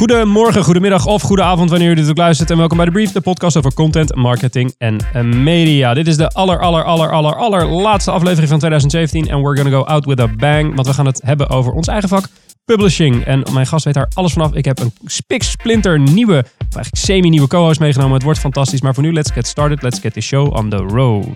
[0.00, 2.50] Goedemorgen, goedemiddag of goede avond wanneer u dit ook luistert.
[2.50, 5.94] En welkom bij de Brief, de podcast over content, marketing en eh, media.
[5.94, 9.28] Dit is de aller, aller, aller, aller, aller laatste aflevering van 2017.
[9.28, 10.74] En we're gonna go out with a bang.
[10.74, 12.28] Want we gaan het hebben over ons eigen vak,
[12.64, 13.24] publishing.
[13.24, 14.54] En mijn gast weet daar alles vanaf.
[14.54, 18.14] Ik heb een spik splinter nieuwe, of eigenlijk semi-nieuwe co-host meegenomen.
[18.14, 18.80] Het wordt fantastisch.
[18.80, 19.82] Maar voor nu, let's get started.
[19.82, 21.26] Let's get the show on the road.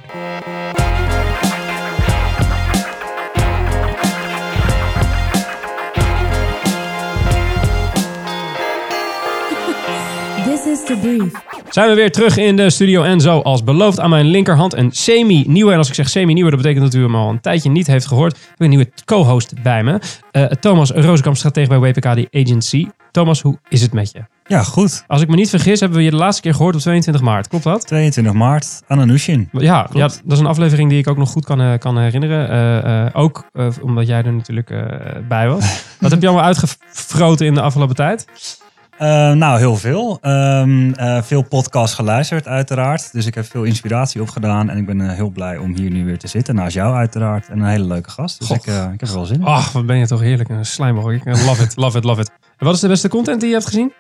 [10.85, 11.33] Brief.
[11.69, 15.73] Zijn we weer terug in de studio en zoals beloofd aan mijn linkerhand een semi-nieuwe.
[15.73, 18.07] En als ik zeg semi-nieuwe, dat betekent dat u hem al een tijdje niet heeft
[18.07, 18.37] gehoord.
[18.37, 20.01] Ik heb een nieuwe co-host bij me.
[20.31, 22.87] Eh, Thomas Rozenkamp, stratege bij WPK The Agency.
[23.11, 24.25] Thomas, hoe is het met je?
[24.47, 25.05] Ja, goed.
[25.07, 27.49] Als ik me niet vergis, hebben we je de laatste keer gehoord op 22 maart.
[27.49, 27.87] Klopt dat?
[27.87, 29.49] 22 maart, Ananushin.
[29.53, 32.49] Ja, ja, dat is een aflevering die ik ook nog goed kan, eh, kan herinneren.
[32.49, 33.45] Eh, eh, ook
[33.83, 34.81] omdat jij er natuurlijk eh,
[35.29, 35.85] bij was.
[36.01, 38.27] Wat heb je allemaal uitgefroten in de afgelopen tijd?
[38.99, 40.19] Eh, nou, heel veel.
[40.21, 43.13] Ehm, eh, veel podcasts geluisterd, uiteraard.
[43.13, 44.71] Dus ik heb veel inspiratie opgedaan.
[44.71, 46.55] En ik ben eh, heel blij om hier nu weer te zitten.
[46.55, 47.49] Naast jou, uiteraard.
[47.49, 48.39] En een hele leuke gast.
[48.39, 49.47] Dus ik, ik heb er wel zin in.
[49.47, 50.49] Ach, wat ben je toch heerlijk.
[50.49, 51.13] Een slijmboog.
[51.13, 52.31] Ik love it, love it, love it.
[52.59, 53.93] En wat is de beste content die je hebt gezien?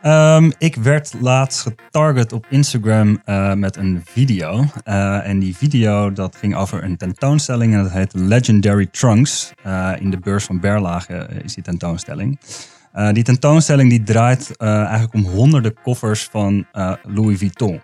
[0.00, 3.20] Ehm, ik werd laatst getarget op Instagram
[3.54, 4.64] met een video.
[4.84, 7.74] En die video dat ging over een tentoonstelling.
[7.74, 9.52] En dat heet Legendary Trunks.
[9.98, 12.38] In de beurs van Berlage is die tentoonstelling.
[12.96, 17.80] Eh, die tentoonstelling die draait eh, eigenlijk om honderden koffers van eh, Louis Vuitton.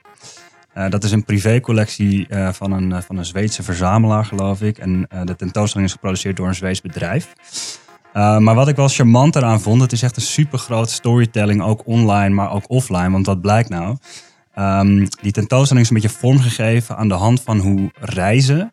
[0.88, 4.78] Dat is een privécollectie van, een, van een Zweedse verzamelaar, geloof ik.
[4.78, 7.32] En de tentoonstelling is geproduceerd door een Zweeds bedrijf.
[8.12, 11.82] Maar wat ik wel charmant eraan vond, het is echt een super grote storytelling, ook
[11.86, 13.10] online, maar ook offline.
[13.10, 13.96] Want wat blijkt nou?
[14.54, 18.72] Ehm, die tentoonstelling is een beetje vormgegeven aan de hand van hoe reizen,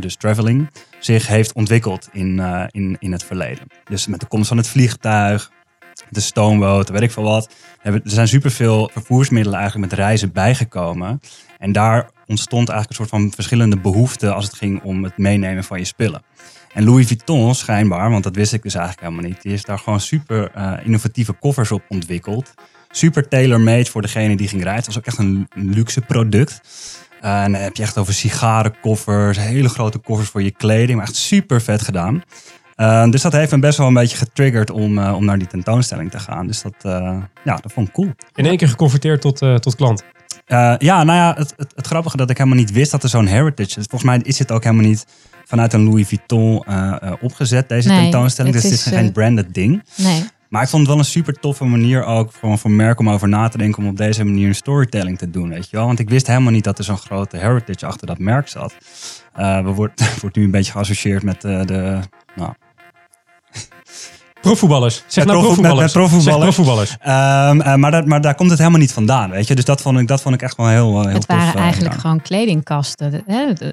[0.00, 2.38] dus traveling, zich heeft ontwikkeld in,
[2.70, 3.66] in, in het verleden.
[3.84, 5.50] Dus met de komst van het vliegtuig,
[6.08, 7.48] de stoomboot, weet ik veel wat.
[7.82, 11.20] Er zijn superveel vervoersmiddelen eigenlijk met reizen bijgekomen.
[11.58, 15.64] En daar ontstond eigenlijk een soort van verschillende behoeften als het ging om het meenemen
[15.64, 16.22] van je spullen.
[16.72, 19.78] En Louis Vuitton schijnbaar, want dat wist ik dus eigenlijk helemaal niet, die heeft daar
[19.78, 22.54] gewoon super eh, innovatieve koffers op ontwikkeld.
[22.90, 24.84] Super tailor-made voor degene die ging rijden.
[24.84, 26.60] Het was ook echt een luxe product.
[27.20, 30.98] Eh, en dan heb je echt over sigarenkoffers, hele grote koffers voor je kleding.
[30.98, 32.22] Maar echt super vet gedaan.
[32.76, 35.46] Eh, dus dat heeft me best wel een beetje getriggerd om, eh, om naar die
[35.46, 36.46] tentoonstelling te gaan.
[36.46, 38.10] Dus dat, eh, ja, dat vond ik cool.
[38.34, 40.04] In één keer geconverteerd tot, eh, tot klant.
[40.46, 43.08] Eh, ja, nou ja, het, het, het grappige dat ik helemaal niet wist dat er
[43.08, 43.86] zo'n heritage is.
[43.90, 45.06] Volgens mij is het ook helemaal niet
[45.44, 48.54] vanuit een Louis Vuitton eh, eh, opgezet, deze Nee, tentoonstelling.
[48.54, 49.82] het Dus het is, is geen branded ding.
[49.96, 50.24] Nee.
[50.48, 53.28] Maar ik vond het wel een super toffe manier ook gewoon voor merk om over
[53.28, 55.86] na te denken om op deze manier een storytelling te doen, weet je wel.
[55.86, 58.74] Want ik wist helemaal niet dat er zo'n grote heritage achter dat merk zat.
[59.32, 61.98] Eh, we wordt, wordt nu een beetje geassocieerd met eh, de,
[62.36, 62.52] nou,
[64.46, 65.02] Profvoetballers.
[65.06, 65.94] Zeg Met nou prof- met- profvoetballers.
[65.94, 66.54] met profvoetballers.
[66.56, 66.96] Zeg profvoetballers.
[67.00, 69.54] Ehm, eh, maar, dat, maar daar komt het helemaal niet vandaan, weet je.
[69.54, 71.36] Dus dat vond ik, dat vond ik echt wel heel, eh, heel Het tof.
[71.36, 73.24] waren eh, eigenlijk gewoon kledingkasten.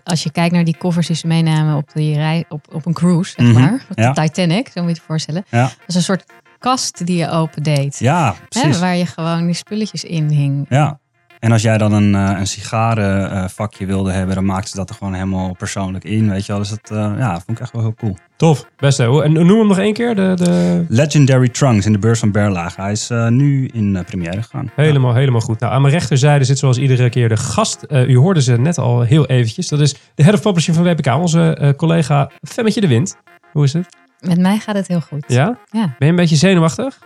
[0.03, 2.93] Als je kijkt naar die koffers die ze meenamen op, die rij, op, op een
[2.93, 3.73] cruise, zeg Mhm, maar.
[3.89, 4.11] Op de ja.
[4.13, 5.45] Titanic, zo moet je het voorstellen.
[5.49, 5.61] Ja.
[5.61, 6.23] Dat is een soort
[6.59, 7.99] kast die je opendeed.
[7.99, 10.65] Ja, Hè, waar je gewoon die spulletjes in hing.
[10.69, 10.99] Ja.
[11.43, 14.95] En als jij dan een, eh, een sigarenvakje wilde hebben, dan maakten ze dat er
[14.95, 16.61] gewoon helemaal persoonlijk in, weet je wel.
[16.61, 18.15] Dus dat eh, ja, vond ik echt wel heel cool.
[18.35, 18.65] Tof.
[18.77, 19.05] Beste.
[19.05, 20.15] Hoe- En noem hem nog één keer.
[20.15, 20.85] De, de...
[20.89, 22.81] Legendary Trunks in de beurs van Berlage.
[22.81, 24.71] Hij is eh, nu in uh, première gegaan.
[24.75, 25.59] Helemaal, helemaal goed.
[25.59, 27.83] Nou, aan mijn rechterzijde zit zoals iedere keer de gast.
[27.83, 29.67] Eh, u hoorde ze net al heel eventjes.
[29.67, 33.17] Dat is de head of publishing van WPK, onze eh, collega Femmetje de Wind.
[33.51, 33.95] Hoe is het?
[34.19, 35.23] Met mij gaat het heel goed.
[35.27, 35.57] Ja?
[35.71, 35.81] Ja.
[35.81, 36.99] Ben je een beetje zenuwachtig?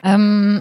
[0.00, 0.60] Ehm,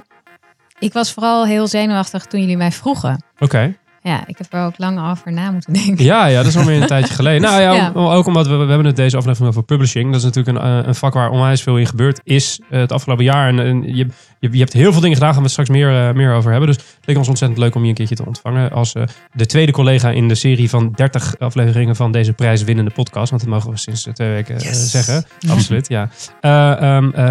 [0.81, 3.23] ik was vooral heel zenuwachtig toen jullie mij vroegen.
[3.39, 3.75] Oké.
[4.03, 6.05] Ja, ik heb er ook lang over na moeten denken.
[6.05, 7.41] Ja, ja, dat is alweer een tijdje geleden.
[7.41, 10.05] Nou ja, ook omdat we, we hebben het deze aflevering over publishing.
[10.11, 12.91] Dat is natuurlijk een, eh, een vak waar onwijs veel in gebeurd is eh, het
[12.91, 13.47] afgelopen jaar.
[13.47, 14.07] En, en je,
[14.39, 16.51] je, je hebt heel veel dingen gedaan, gaan we het straks meer, eh, meer over
[16.51, 16.69] hebben.
[16.69, 18.93] Dus het leek ons ontzettend leuk om je een keertje te ontvangen als
[19.33, 23.29] de tweede collega in de serie van 30 afleveringen van deze prijswinnende podcast.
[23.29, 24.91] Want dat mogen we sinds twee weken Yes.
[24.91, 25.25] zeggen.
[25.49, 26.09] Absoluut, ja.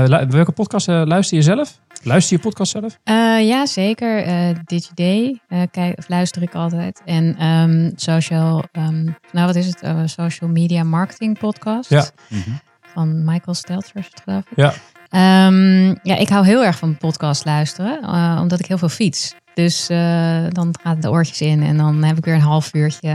[0.06, 1.78] Lu- welke podcast luister je zelf?
[2.02, 2.98] Luister je podcast zelf?
[3.04, 4.22] Eh, ja, zeker.
[4.22, 7.02] Eh DigiDay eh, kijk, of luister ik altijd.
[7.04, 9.82] En ehm, social, ehm, nou wat is het?
[9.82, 11.90] Eh, social Media Marketing Podcast.
[11.90, 12.04] Ja.
[12.28, 12.50] Mhm.
[12.80, 14.56] Van Michael Stelter, is het geloof ik.
[14.56, 14.72] Ja.
[15.08, 19.34] Ehm, ja, ik hou heel erg van podcast luisteren, eh, omdat ik heel veel fiets.
[19.54, 23.12] Dus eh, dan gaat de oortjes in en dan heb ik weer een half uurtje.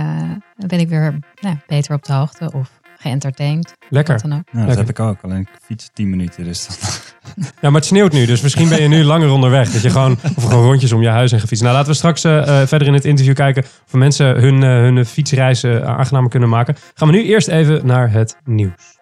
[0.56, 3.74] dan ben ik weer nou, beter op de hoogte of geëntertained.
[3.90, 4.14] Lekker.
[4.14, 4.48] Wat dan ook.
[4.52, 4.78] Ja, dat Lekker.
[4.78, 5.18] heb ik ook.
[5.22, 6.44] Alleen ik fiets 10 minuten.
[6.44, 6.78] Dus dan...
[7.36, 9.72] Ja, maar het sneeuwt nu, dus misschien ben je nu langer onderweg.
[9.72, 11.64] Dat je gewoon, of gewoon rondjes om je huis heen gefietst.
[11.64, 14.70] Nou, laten we straks eh, eh, verder in het interview kijken of mensen hun, eh,
[14.70, 16.76] hun fietsreizen aangenamer kunnen maken.
[16.94, 18.95] Gaan we nu eerst even naar het nieuws.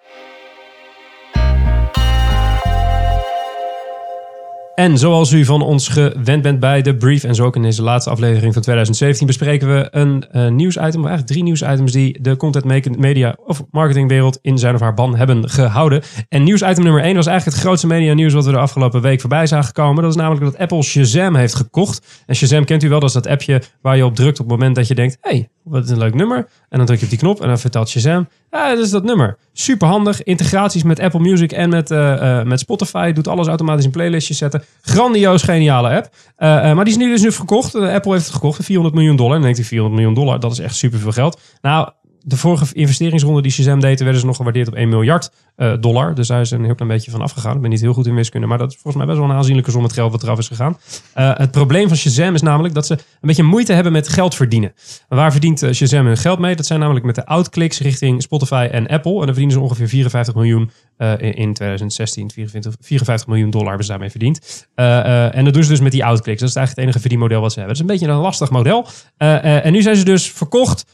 [4.76, 7.84] En zoals u van ons gewend bent bij de brief en zo ook in deze
[7.84, 12.38] laatste aflevering van 2017 bespreken we een uh, nieuwsitem, of eigenlijk drie nieuwsitems die de
[12.38, 16.02] content media of marketingwereld in zijn of haar ban hebben gehouden.
[16.30, 19.20] En nieuwsitem nummer 1 was eigenlijk het grootste media nieuws wat we de afgelopen week
[19.20, 20.04] voorbij zagen komen.
[20.04, 22.24] Dat is namelijk dat Apple Shazam heeft gekocht.
[22.26, 24.58] En Shazam kent u wel, dat is dat appje waar je op drukt op het
[24.58, 26.48] moment dat je denkt, hey, wat is een leuk nummer.
[26.70, 29.04] En dan druk je op die knop en dan vertelt Shazam, ja, dat is dat
[29.04, 29.38] nummer.
[29.54, 30.24] Super handig.
[30.24, 33.12] Integraties met Apple Music en met, uh, uh, met Spotify.
[33.12, 34.64] Doet alles automatisch in playlistjes zetten.
[34.82, 36.10] Grandioos geniale app.
[36.38, 37.76] Uh, maar die is nu dus nu verkocht.
[37.76, 39.36] Apple heeft het gekocht voor 400 miljoen dollar.
[39.36, 41.40] En dan denkt hij 400 miljoen dollar, dat is echt super veel geld.
[41.62, 41.90] Nou,
[42.26, 46.16] de vorige investeringsronde die Shazam deed, werden ze nog gewaardeerd op 1 miljard uh, dollar.
[46.16, 47.56] Dus daar is een heel klein beetje van afgegaan.
[47.56, 49.36] Ik ben niet heel goed in wiskunde, maar dat is volgens mij best wel een
[49.36, 50.78] aanzienlijke som met geld wat eraf is gegaan.
[51.18, 54.36] Uh, het probleem van Shazam is namelijk dat ze een beetje moeite hebben met geld
[54.36, 54.74] verdienen.
[55.08, 56.56] waar verdient uh, Shazam hun geld mee?
[56.56, 59.12] Dat zijn namelijk met de outklicks richting Spotify en Apple.
[59.12, 62.32] En dan verdienen ze ongeveer 54 miljoen in, in 2016.
[62.32, 64.68] 54, 54 miljoen dollar hebben ze daarmee verdiend.
[64.76, 66.40] en dat doen ze dus met die outklicks.
[66.40, 67.78] Dat is eigenlijk het enige verdienmodel wat ze hebben.
[67.78, 68.88] Het is een beetje een lastig model.
[69.18, 70.86] en nu zijn ze dus verkocht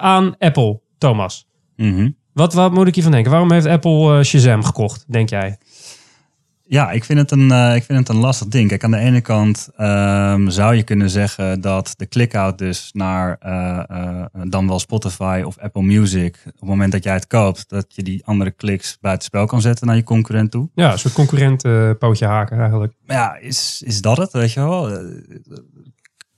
[0.00, 1.46] aan Apple, Thomas.
[1.76, 2.10] Mhm.
[2.32, 3.30] Wat, wat moet ik hiervan denken?
[3.30, 5.58] Waarom heeft Apple uh, Shazam gekocht, denk jij?
[6.70, 8.68] Ja, ik vind, het een, uh, ik vind het een lastig ding.
[8.68, 13.38] Kijk, aan de ene kant um, zou je kunnen zeggen dat de click-out dus naar
[13.46, 17.86] uh, dan wel Spotify of Apple Music, op het moment dat jij het koopt, dat
[17.88, 20.68] je die andere kliks buitenspel kan zetten naar je concurrent toe.
[20.74, 21.62] Ja, een soort concurrent
[21.98, 22.92] pootje haken eigenlijk.
[23.06, 24.88] Ja, is, is dat het, weet je wel?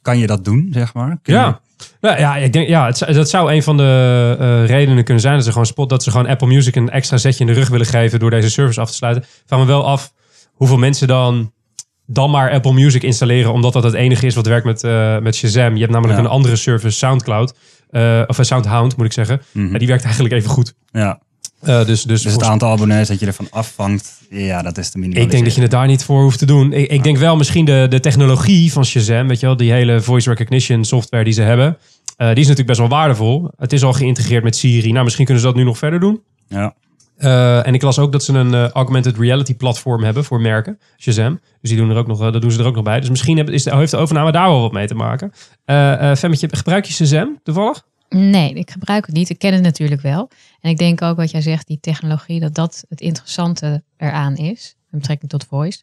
[0.02, 1.19] Kan je dat doen, zeg maar?
[1.23, 1.61] Kun ja.
[2.00, 5.35] Nou, ja, ik denk, ja, het, dat zou een van de uh, redenen kunnen zijn
[5.35, 7.69] dat ze gewoon spot, dat ze gewoon Apple Music een extra zetje in de rug
[7.69, 9.25] willen geven door deze service af te sluiten.
[9.47, 10.12] Vraag me wel af
[10.52, 11.52] hoeveel mensen dan
[12.06, 15.35] dan maar Apple Music installeren, omdat dat het enige is wat werkt met, uh, met
[15.37, 15.75] Shazam.
[15.75, 16.25] Je hebt namelijk Ja.
[16.25, 17.55] een andere service, SoundCloud,
[17.91, 19.43] uh, of Soundhound moet ik zeggen.
[19.52, 19.73] Mhm.
[19.73, 20.75] En die werkt eigenlijk even goed.
[20.93, 21.20] Ja,
[21.62, 24.99] Uh, dus, dus, dus het aantal abonnees dat je ervan afvangt, ja, dat is te
[24.99, 25.23] minimaliseren.
[25.23, 26.73] ik denk dat je het daar niet voor hoeft te doen.
[26.73, 30.01] Ik, ik denk wel misschien de, de technologie van Shazam, weet je wel, die hele
[30.01, 31.77] voice recognition software die ze hebben, uh,
[32.17, 33.51] die is natuurlijk best wel waardevol.
[33.57, 34.93] Het is al geïntegreerd met Siri.
[34.93, 36.23] Nou, misschien kunnen ze dat nu nog verder doen.
[36.49, 36.75] Ja,
[37.19, 40.79] Uh, en ik las ook dat ze een uh, augmented reality platform hebben voor merken,
[40.99, 41.41] Shazam.
[41.61, 43.01] Dus die doen er ook nog, uh, dat doen ze er ook nog bij.
[43.01, 45.33] Dus misschien heb, is de, heeft de overname daar wel wat mee te maken.
[45.67, 47.85] Uh, Femmetje, gebruik je Shazam toevallig?
[48.15, 49.31] Nee, ik gebruik het niet.
[49.31, 50.31] Ik ken het natuurlijk wel.
[50.61, 54.77] En ik denk ook wat jij zegt, die technologie, dat dat het interessante eraan is.
[54.89, 55.83] Met betrekking tot voice.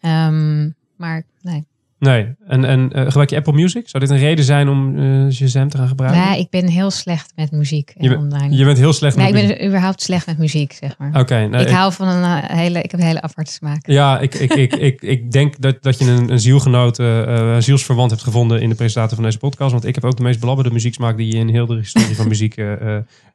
[0.00, 1.66] Um, maar nee.
[1.98, 2.34] Nee.
[2.46, 3.88] En, en uh, gebruik je Apple Music?
[3.88, 6.20] Zou dit een reden zijn om uh, Shazam te gaan gebruiken?
[6.20, 8.56] Ja, ik ben heel slecht met muziek en je, ben, online.
[8.56, 11.08] Je bent heel slecht nee, met ik ben überhaupt slecht met muziek, zeg maar.
[11.08, 11.18] Oké.
[11.18, 13.86] Okay, nou, ik, ik, hou van een hele, ik heb een hele aparte smaak.
[13.86, 18.10] Ja, ik, ik, ik, ik, ik denk dat, dat je een, een zielgenoot, uh, zielsverwant
[18.10, 19.72] hebt gevonden in de presentator van deze podcast.
[19.72, 22.28] Want ik heb ook de meest belabberde muzieksmaak die je in heel de historie van
[22.28, 22.56] muziek...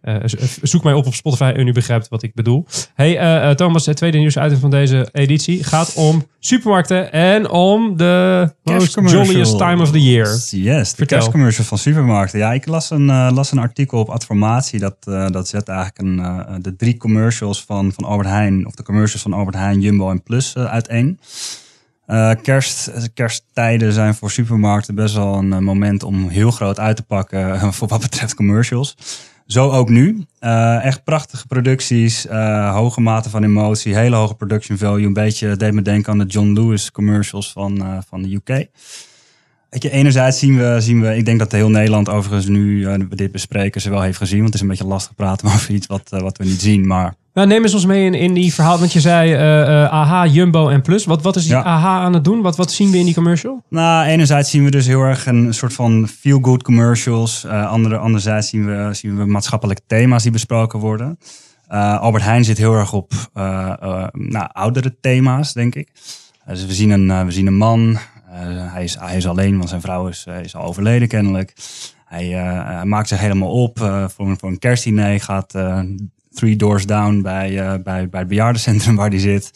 [0.03, 0.15] Uh,
[0.61, 2.65] zoek mij op op Spotify en u begrijpt wat ik bedoel.
[2.93, 8.53] Hey uh, Thomas, het tweede nieuwsuiting van deze editie gaat om supermarkten en om de
[8.63, 10.39] most jolliest time of the year.
[10.49, 12.39] Yes, de kerstcommercial van supermarkten.
[12.39, 14.79] Ja, ik las een, uh, las een artikel op Adformatie.
[14.79, 18.75] Dat, uh, dat zet eigenlijk een, uh, de drie commercials van, van Albert Heijn, of
[18.75, 21.19] de commercials van Albert Heijn, Jumbo en Plus uiteen.
[22.41, 27.59] kerst, kersttijden zijn voor supermarkten best wel een moment om heel groot uit te pakken
[27.73, 28.95] voor wat betreft commercials.
[29.51, 30.25] Zo ook nu.
[30.39, 35.05] Uh, echt prachtige producties, uh, hoge mate van emotie, hele hoge production value.
[35.05, 38.67] Een beetje deed me denken aan de John Lewis commercials van, uh, van de UK.
[39.71, 43.15] Weet je, enerzijds zien we, zien we, ik denk dat heel Nederland overigens nu we
[43.15, 44.39] dit bespreken, ze wel heeft gezien.
[44.39, 46.87] Want het is een beetje lastig praten over iets wat, wat we niet zien.
[46.87, 48.79] Maar nou, neem eens ons mee in, in die verhaal.
[48.79, 51.05] Want je zei uh, AHA, Jumbo en Plus.
[51.05, 51.61] Wat, wat is die ja.
[51.61, 52.41] AHA aan het doen?
[52.41, 53.63] Wat, wat zien we in die commercial?
[53.69, 57.43] Nou, enerzijds zien we dus heel erg een soort van feel-good commercials.
[57.45, 61.19] Uh, andere, anderzijds zien we, zien we maatschappelijke thema's die besproken worden.
[61.71, 63.11] Uh, Albert Heijn zit heel erg op
[64.13, 65.89] nou, oudere thema's, denk ik.
[66.47, 67.99] dus we zien een, we zien een man.
[68.33, 71.53] Hij, is, hij is alleen, want zijn vrouw is, is al overleden kennelijk.
[72.05, 73.79] Hij, hij maakt zich helemaal op
[74.15, 75.21] voor, voor een kerstdiner.
[75.21, 75.53] Gaat
[76.33, 79.51] three doors down bij, uh, bij, bij het bejaardencentrum waar hij zit.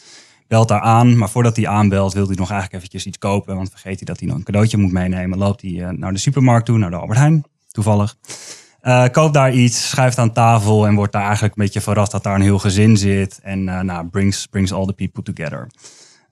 [0.48, 3.56] Belt daar aan, maar voordat hij aanbelt wil hij nog eigenlijk eventjes iets kopen.
[3.56, 5.38] Want vergeet hij dat hij nog een cadeautje moet meenemen.
[5.38, 8.16] Loopt hij uh, naar de supermarkt toe, naar de Albert Heijn, toevallig.
[8.82, 12.22] Uh, koopt daar iets, schuift aan tafel en wordt daar eigenlijk een beetje verrast dat
[12.22, 13.40] daar een heel gezin zit.
[13.42, 15.66] En nou, brings, brings all the people together.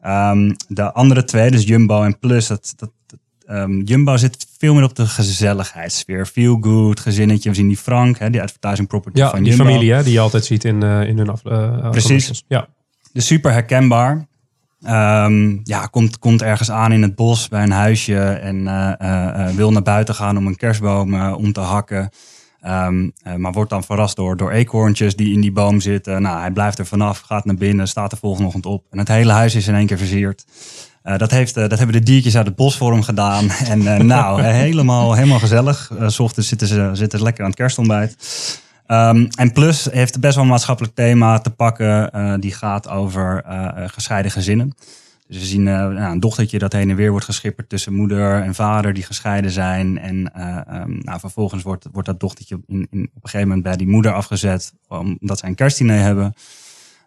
[0.07, 2.91] Um, de andere twee, dus Jumbo en Plus, dat, dat,
[3.51, 6.27] Um, Jumbo zit veel meer op de gezelligheidssfeer.
[6.27, 7.49] Feel good, gezinnetje.
[7.49, 9.65] We zien die Frank, hè, die advertising property ja, van die Jumbo.
[9.65, 12.45] familie hè, die je altijd ziet in, uh, in hun af, uh, Precies.
[12.49, 12.69] Ja.
[13.13, 14.27] Dus super herkenbaar.
[14.87, 19.73] Um, ja, komt, komt ergens aan in het bos bij een huisje en uh, wil
[19.73, 22.11] naar buiten gaan om een kerstboom om te hakken.
[22.67, 26.23] Um, maar wordt dan verrast door, door eekhoorntjes die in die boom zitten.
[26.23, 28.85] Nou, hij blijft er vanaf, gaat naar binnen, staat er volgende ochtend op.
[28.91, 30.45] En het hele huis is in één keer versierd.
[31.03, 33.51] Eh, dat, heeft, eh, dat hebben de diertjes uit het bos voor hem gedaan.
[33.69, 35.91] En eh, nou, eh, helemaal, helemaal gezellig.
[35.99, 38.17] Eh, s ochtends zitten ze, zitten lekker aan het kerstontbijt.
[38.87, 42.11] Ehm, en Plus heeft best wel een maatschappelijk thema te pakken.
[42.13, 44.75] eh, die gaat over eh, eh, gescheiden gezinnen.
[45.27, 48.43] Dus we zien eh, nou, een dochtertje dat heen en weer wordt geschipperd tussen moeder
[48.43, 49.99] en vader die gescheiden zijn.
[49.99, 53.63] En eh, ehm, nou, vervolgens wordt, wordt dat dochtertje in, in, op een gegeven moment
[53.63, 54.73] bij die moeder afgezet.
[54.89, 56.35] Omdat zij een kerstdiner hebben.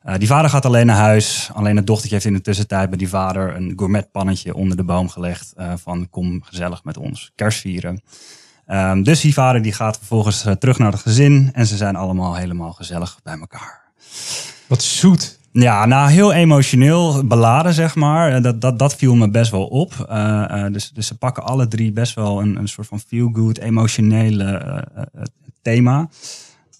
[0.04, 1.50] Eh, die vader gaat alleen naar huis.
[1.54, 5.10] Alleen het dochtertje heeft in de tussentijd bij die vader een gourmetpannetje onder de boom
[5.10, 5.54] gelegd.
[5.76, 8.02] van kom gezellig met ons kerst vieren.
[8.66, 11.50] Ehm, dus die vader die gaat vervolgens terug naar het gezin.
[11.54, 13.82] En ze zijn allemaal helemaal gezellig bij elkaar.
[14.68, 15.37] Wat zoet.
[15.60, 18.32] Ja, nou heel emotioneel beladen, zeg maar.
[18.34, 20.06] Eh, Dat, dat, dat viel me best wel op.
[20.10, 23.58] Eh, eh, dus, dus ze pakken alle drie best wel een, een soort van feel-good,
[23.58, 24.84] emotionele
[25.62, 26.10] thema.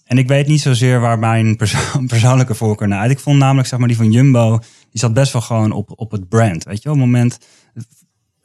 [0.04, 3.10] En ik weet niet zozeer waar mijn perso- persoonlijke voorkeur naar uit.
[3.10, 4.58] Ik vond namelijk, zeg maar, die van Jumbo,
[4.90, 6.64] die zat best wel gewoon op, op het brand.
[6.64, 7.38] Weet je, op het moment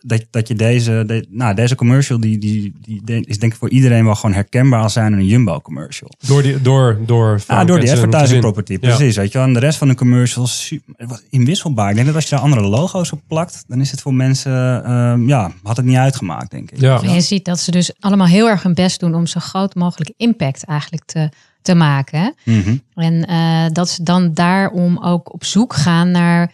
[0.06, 3.70] dat, dat je deze, de, nou, deze commercial, die, die, die is denk ik voor
[3.70, 6.10] iedereen wel gewoon herkenbaar als zijn een Jumbo commercial.
[6.28, 8.78] Door, die, door, door, Ah, door die advertising property, Ja.
[8.80, 9.16] precies.
[9.16, 9.48] Weet je wel.
[9.48, 11.90] En de rest van de commercials super, was inwisselbaar.
[11.90, 14.84] Ik denk dat als je daar andere logo's op plakt, dan is het voor mensen,
[14.86, 16.80] ehm, ja, had het niet uitgemaakt, denk ik.
[16.80, 17.02] Ja.
[17.02, 19.76] En je ziet dat ze dus allemaal heel erg hun best doen om zo groot
[19.76, 21.30] mogelijk impact eigenlijk te,
[21.62, 22.20] te maken.
[22.44, 22.54] hè.
[22.54, 22.76] Mhm.
[22.96, 26.52] En eh, dat ze dan daarom ook op zoek gaan naar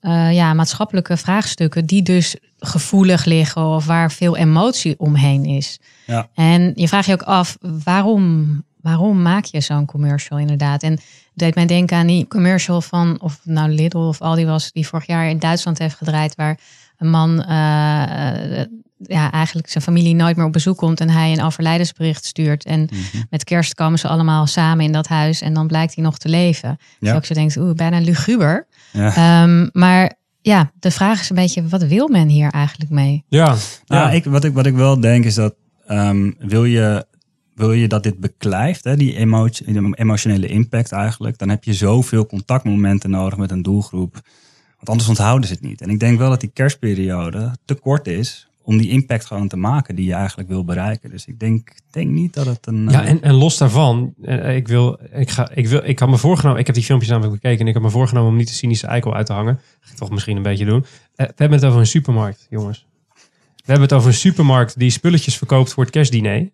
[0.00, 5.78] eh, ja, maatschappelijke vraagstukken die dus gevoelig liggen of waar veel emotie omheen is.
[6.06, 6.28] Ja.
[6.34, 10.82] En je vraagt je ook af, waarom, waarom maak je zo'n commercial inderdaad?
[10.82, 11.02] En het
[11.34, 15.06] deed mij denken aan die commercial van, of nou Lidl of Aldi was, die vorig
[15.06, 16.58] jaar in Duitsland heeft gedraaid, waar
[16.98, 18.66] een man eh, eh,
[19.02, 22.64] ja, eigenlijk zijn familie nooit meer op bezoek komt en hij een overlijdensbericht stuurt.
[22.64, 23.22] En Mhm.
[23.30, 26.28] met kerst komen ze allemaal samen in dat huis en dan blijkt hij nog te
[26.28, 26.76] leven.
[26.78, 27.10] Dus Ja.
[27.10, 28.66] je ook zo denkt, oeh, bijna luguber.
[28.92, 29.14] Ja.
[29.16, 33.24] Ehm, maar ja, de vraag is een beetje, wat wil men hier eigenlijk mee?
[33.28, 33.56] Ja.
[33.86, 34.10] Nou, ja.
[34.10, 35.54] ik, wat, ik, wat ik wel denk is dat
[35.86, 37.06] ehm, wil, je,
[37.54, 41.74] wil je dat dit beklijft, hè, die emotie, die emotionele impact eigenlijk, dan heb je
[41.74, 44.12] zoveel contactmomenten nodig met een doelgroep.
[44.76, 45.80] Want anders onthouden ze het niet.
[45.80, 49.56] En ik denk wel dat die kerstperiode te kort is om die impact gewoon te
[49.56, 51.10] maken die je eigenlijk wil bereiken.
[51.10, 52.88] Dus ik denk, denk niet dat het een...
[52.90, 56.08] Ja, eh, en, en los daarvan, eh, ik, wil, ik, ga, ik, wil, ik had
[56.08, 58.48] me voorgenomen, ik heb die filmpjes namelijk bekeken en ik heb me voorgenomen om niet
[58.48, 59.60] de cynische eikel uit te hangen.
[59.80, 60.84] Ga ik toch misschien een beetje doen.
[61.14, 62.86] Eh, we hebben het over een supermarkt, jongens.
[63.56, 66.50] We hebben het over een supermarkt die spulletjes verkoopt voor het kerstdiner.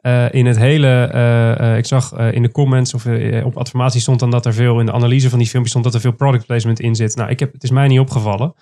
[0.00, 3.06] Eh, in het hele, ik zag in de comments of
[3.44, 5.94] op adformatie stond dan dat er veel, in de analyse van die filmpjes stond dat
[5.94, 7.16] er veel product placement in zit.
[7.16, 8.54] Nou, ik heb, het is mij niet opgevallen.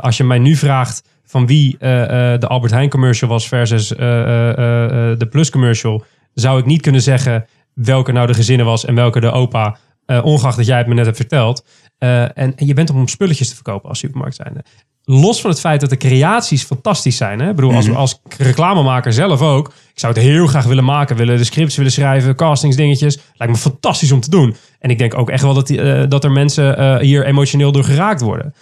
[0.00, 3.92] Als je mij nu vraagt van wie eh, eh, de Albert Heijn commercial was versus
[3.92, 3.98] eh,
[5.18, 6.04] de Plus commercial,
[6.34, 9.76] zou ik niet kunnen zeggen welke nou de gezinnen was en welke de opa,
[10.22, 11.64] ongeacht dat jij het me net hebt verteld.
[11.98, 14.64] En, en je bent om spulletjes te verkopen als supermarkt zijnde.
[15.04, 17.40] Los van het feit dat de creaties fantastisch zijn.
[17.40, 17.48] Hè?
[17.50, 17.96] Ik bedoel, als, Mhm.
[17.96, 19.68] als reclamemaker zelf ook.
[19.68, 21.16] Ik zou het heel graag willen maken.
[21.16, 23.18] Willen de scripts willen schrijven, castings, dingetjes.
[23.34, 24.56] Lijkt me fantastisch om te doen.
[24.78, 28.20] En ik denk ook echt wel dat, die, dat er mensen hier emotioneel door geraakt
[28.20, 28.54] worden.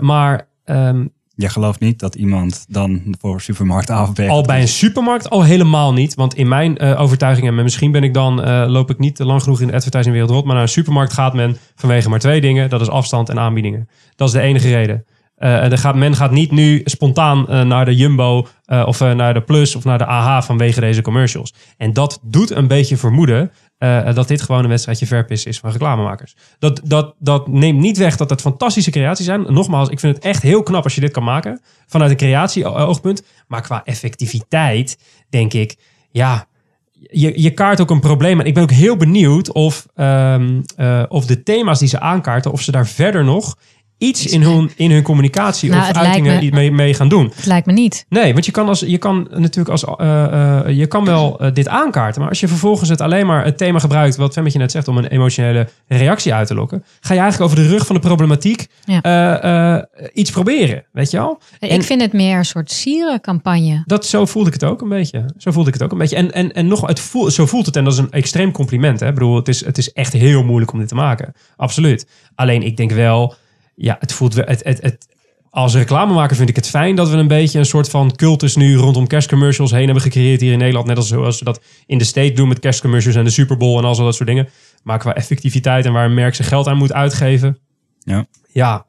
[0.00, 1.04] Maar ehm,
[1.40, 5.30] Je gelooft niet dat iemand dan voor supermarkt A of B al bij een supermarkt
[5.30, 6.14] al helemaal niet.
[6.14, 9.42] Want in mijn eh, overtuiging, en misschien ben ik dan, eh, loop ik niet lang
[9.42, 10.44] genoeg in de advertisingwereld rond.
[10.44, 12.70] Maar naar een supermarkt gaat men vanwege maar twee dingen.
[12.70, 13.88] Dat is afstand en aanbiedingen.
[14.16, 15.04] Dat is de enige reden.
[15.36, 18.46] En er gaat, men gaat niet nu spontaan naar de Jumbo
[18.84, 21.54] of naar de Plus of naar de AH vanwege deze commercials.
[21.76, 25.70] En dat doet een beetje vermoeden eh, dat dit gewoon een wedstrijdje verpissen is van
[25.70, 26.34] reclamemakers.
[26.58, 29.52] Dat, dat, dat neemt niet weg dat het fantastische creaties zijn.
[29.52, 33.22] Nogmaals, ik vind het echt heel knap als je dit kan maken vanuit een creatie-oogpunt.
[33.48, 35.76] Maar qua effectiviteit denk ik,
[36.10, 36.46] ja,
[36.92, 38.40] je, je kaart ook een probleem.
[38.40, 42.52] En ik ben ook heel benieuwd of, ehm, eh, of de thema's die ze aankaarten,
[42.52, 43.56] of ze daar verder nog
[44.00, 47.32] iets in hun, in hun communicatie Nou, of lijkt uitingen me- mee, mee gaan doen.
[47.34, 48.06] Het lijkt me niet.
[48.08, 50.24] Nee, want je kan, als, je kan natuurlijk als, eh,
[50.68, 52.20] eh, je kan wel eh, dit aankaarten.
[52.20, 54.96] Maar als je vervolgens het alleen maar het thema gebruikt, wat Femmetje net zegt, om
[54.98, 58.66] een emotionele reactie uit te lokken, ga je eigenlijk over de rug van de problematiek
[58.84, 59.86] Ja.
[60.12, 60.84] iets proberen.
[60.92, 61.36] Weet je?
[61.58, 63.82] En- ik vind het meer een soort sierencampagne.
[63.86, 65.24] Dat, zo voelde ik het ook een beetje.
[65.38, 66.16] Zo voelde ik het ook een beetje.
[66.16, 67.76] En, en, en nog, het voel, zo voelt het.
[67.76, 69.00] En dat is een extreem compliment.
[69.00, 69.08] Hè?
[69.08, 71.32] Ik bedoel, het is, het is echt heel moeilijk om dit te maken.
[71.56, 72.06] Absoluut.
[72.34, 73.34] Alleen ik denk wel,
[73.82, 74.44] ja, het voelt wel.
[74.46, 75.06] Het, het, het,
[75.50, 78.76] als reclamemaker vind ik het fijn dat we een beetje een soort van cultus nu
[78.76, 80.86] rondom kerstcommercials heen hebben gecreëerd hier in Nederland.
[80.86, 83.78] Net als zoals we dat in de state doen met kerstcommercials en de Super Bowl
[83.78, 84.48] en al zo dat soort dingen.
[84.82, 87.58] Maar qua effectiviteit en waar een merk zijn geld aan moet uitgeven.
[87.98, 88.26] Ja.
[88.52, 88.86] Ja,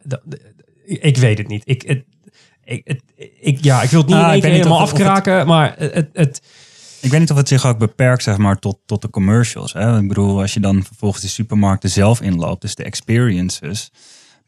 [0.86, 1.62] ik weet het niet.
[1.66, 2.04] Ik, het,
[2.64, 3.02] ik, het,
[3.40, 6.42] ik, ja, ik wil het niet ik helemaal het- afkraken, maar het, het,
[7.02, 9.74] Ik weet niet of het zich ook beperkt zeg maar, tot, tot de commercials.
[9.74, 10.00] Hè?
[10.00, 13.92] Ik bedoel, als je dan vervolgens de supermarkten zelf inloopt, dus de experiences,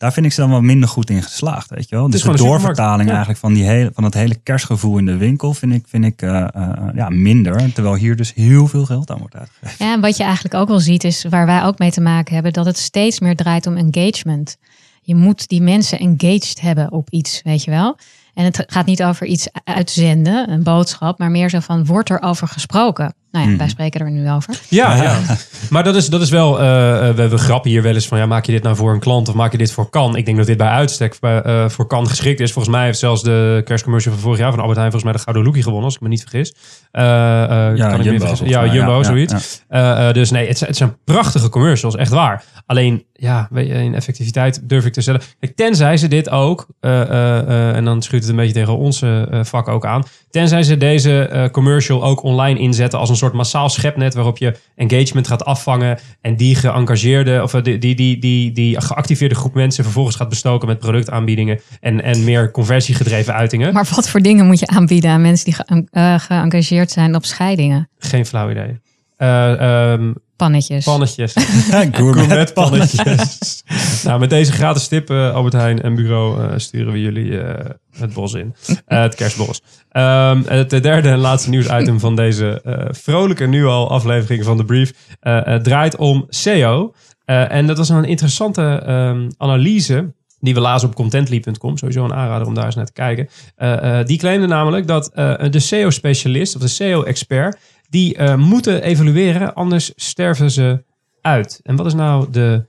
[0.03, 2.09] daar vind ik ze dan wel minder goed in geslaagd, weet je wel.
[2.09, 3.09] Dus de doorvertaling ja.
[3.09, 6.21] eigenlijk van, die hele, van het hele kerstgevoel in de winkel vind ik, vind ik
[6.21, 7.73] eh, eh, ja, minder.
[7.73, 9.85] Terwijl hier dus heel veel geld aan wordt uitgegeven.
[9.85, 12.33] Ja, en wat je eigenlijk ook wel ziet is, waar wij ook mee te maken
[12.33, 14.57] hebben, dat het steeds meer draait om engagement.
[15.01, 17.97] Je moet die mensen engaged hebben op iets, weet je wel.
[18.33, 22.21] En het gaat niet over iets uitzenden, een boodschap, maar meer zo van, wordt er
[22.21, 23.13] over gesproken?
[23.33, 23.59] Nou ja, Mhm.
[23.61, 24.59] wij spreken er nu over.
[24.69, 25.19] Ja, ja.
[25.69, 28.17] maar dat is, dat is wel, eh, eh, we, we grappen hier wel eens van,
[28.17, 30.15] ja, maak je dit nou voor een klant of maak je dit voor kan?
[30.15, 32.51] Ik denk dat dit bij uitstek eh, voor kan geschikt is.
[32.51, 35.23] Volgens mij heeft zelfs de kerstcommercial van vorig jaar van Albert Heijn volgens mij de
[35.25, 36.53] Gouden Lookie gewonnen, als ik me niet vergis.
[36.91, 37.49] Eh, eh,
[37.89, 38.65] kan ik Jumbo, Ja.
[38.65, 39.63] Jumbo, Ja, ja, zoiets.
[39.67, 42.43] Eh, eh, dus nee, het, zijn- het zijn prachtige commercials, echt waar.
[42.65, 45.21] Alleen, ja, weet je, in effectiviteit durf ik te stellen.
[45.55, 49.27] Tenzij ze dit ook, eh, eh, eh, en dan schuurt het een beetje tegen onze
[49.31, 50.03] eh, vak ook aan.
[50.33, 54.55] Tenzij ze deze eh, commercial ook online inzetten als een soort massaal schepnet waarop je
[54.75, 59.53] engagement gaat afvangen en die geëngageerde of eh, die, die, die, die, die geactiveerde groep
[59.53, 63.73] mensen vervolgens gaat bestoken met productaanbiedingen en, en meer conversiegedreven uitingen.
[63.73, 67.25] Maar wat voor dingen moet je aanbieden aan mensen die ge- eh, geëngageerd zijn op
[67.25, 67.89] scheidingen?
[67.97, 68.79] Geen flauw idee.
[69.17, 70.85] Eh, ehm, Pannetjes.
[70.85, 71.33] pannetjes.
[71.91, 73.63] Gourmetpannetjes.
[74.05, 77.69] nou, met deze gratis tip, eh, Albert Heijn en Bureau, eh, sturen we jullie eh,
[77.97, 78.55] het bos in.
[78.85, 79.61] Eh, het kerstbos.
[79.91, 84.65] Ehm, het derde en laatste nieuwsitem van deze eh, vrolijke nu al aflevering van de
[84.65, 86.93] brief eh, eh, draait om SEO.
[87.25, 91.77] Eh, en dat was een interessante ehm, analyse die we lazen op contently.com.
[91.77, 93.29] Sowieso een aanrader om daar eens naar te kijken.
[93.55, 97.57] Eh, eh, die claimde namelijk dat eh, de SEO-specialist of de SEO-expert...
[97.93, 100.83] die eh, moeten evalueren, anders sterven ze
[101.21, 101.59] uit.
[101.63, 102.65] En wat is nou de,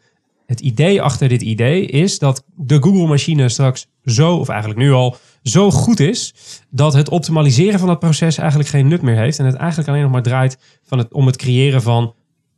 [0.46, 1.86] het idee achter dit idee?
[1.86, 6.34] Is dat de Google-machine straks zo, of eigenlijk nu al, zo goed is...
[6.70, 9.38] dat het optimaliseren van dat proces eigenlijk geen nut meer heeft...
[9.38, 12.14] en het eigenlijk alleen nog maar draait van het, om het creëren van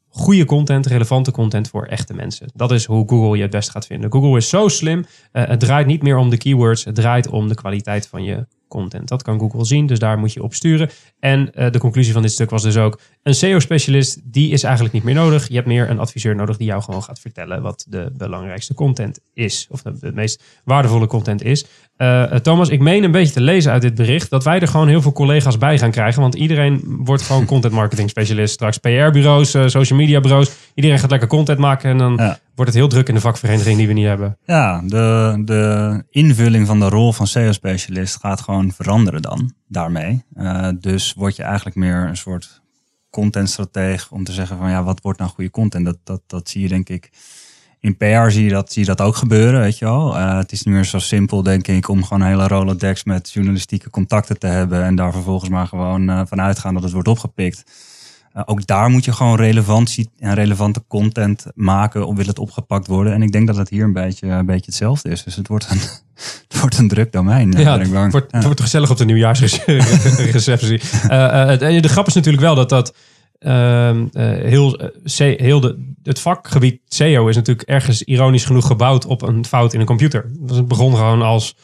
[0.08, 2.50] goede content, relevante content voor echte mensen.
[2.54, 4.12] Dat is hoe Google je het best gaat vinden.
[4.12, 5.04] Google is zo slim.
[5.32, 6.84] eh, het draait niet meer om de keywords.
[6.84, 9.08] Het draait om de kwaliteit van je content.
[9.08, 10.90] Dat kan Google zien, dus daar moet je op sturen.
[11.18, 13.00] En eh, de conclusie van dit stuk was dus ook...
[13.22, 15.48] een SEO-specialist, die is eigenlijk niet meer nodig.
[15.48, 17.62] Je hebt meer een adviseur nodig die jou gewoon gaat vertellen...
[17.62, 19.66] wat de belangrijkste content is.
[19.70, 21.66] Of de, de meest waardevolle content is.
[21.96, 24.30] Eh, eh, Thomas, ik meen een beetje te lezen uit dit bericht...
[24.30, 26.22] dat wij er gewoon heel veel collega's bij gaan krijgen.
[26.22, 28.54] Want iedereen wordt gewoon content marketing specialist.
[28.54, 30.50] Straks PR-bureaus, social media bureaus.
[30.74, 31.90] Iedereen gaat lekker content maken...
[31.90, 32.38] en dan Ja.
[32.56, 34.38] Wordt het heel druk in de vakvereniging die we niet hebben.
[34.44, 40.24] Ja, de, de invulling van de rol van SEO-specialist gaat gewoon veranderen dan daarmee.
[40.34, 42.62] Eh, dus word je eigenlijk meer een soort
[43.10, 45.84] contentstratege om te zeggen van ja, wat wordt nou goede content?
[45.84, 47.10] Dat, dat, dat zie je denk ik.
[47.80, 50.16] In PR zie je dat, zie je dat ook gebeuren, weet je wel.
[50.16, 53.30] Eh, het is niet meer zo simpel, denk ik, om gewoon een hele Rolodex met
[53.30, 57.08] journalistieke contacten te hebben en daar vervolgens maar gewoon eh, van uitgaan dat het wordt
[57.08, 57.64] opgepikt.
[58.36, 62.86] Uh, ook daar moet je gewoon relevantie en relevante content maken om wil het opgepakt
[62.86, 63.12] worden.
[63.12, 65.22] En ik denk dat het hier een beetje, een beetje hetzelfde is.
[65.22, 65.78] Dus het wordt een,
[66.48, 67.52] het wordt een druk domein.
[67.52, 68.02] Ja, ik bang.
[68.02, 68.36] het wordt, Ja.
[68.36, 70.80] het wordt gezellig op de nieuwjaarsreceptie.
[71.08, 72.94] Eh, eh, en de grap is natuurlijk wel dat dat
[73.38, 79.22] eh, heel, eh, heel de, het vakgebied SEO is natuurlijk ergens ironisch genoeg gebouwd op
[79.22, 80.30] een fout in een computer.
[80.38, 81.56] Dus het begon gewoon als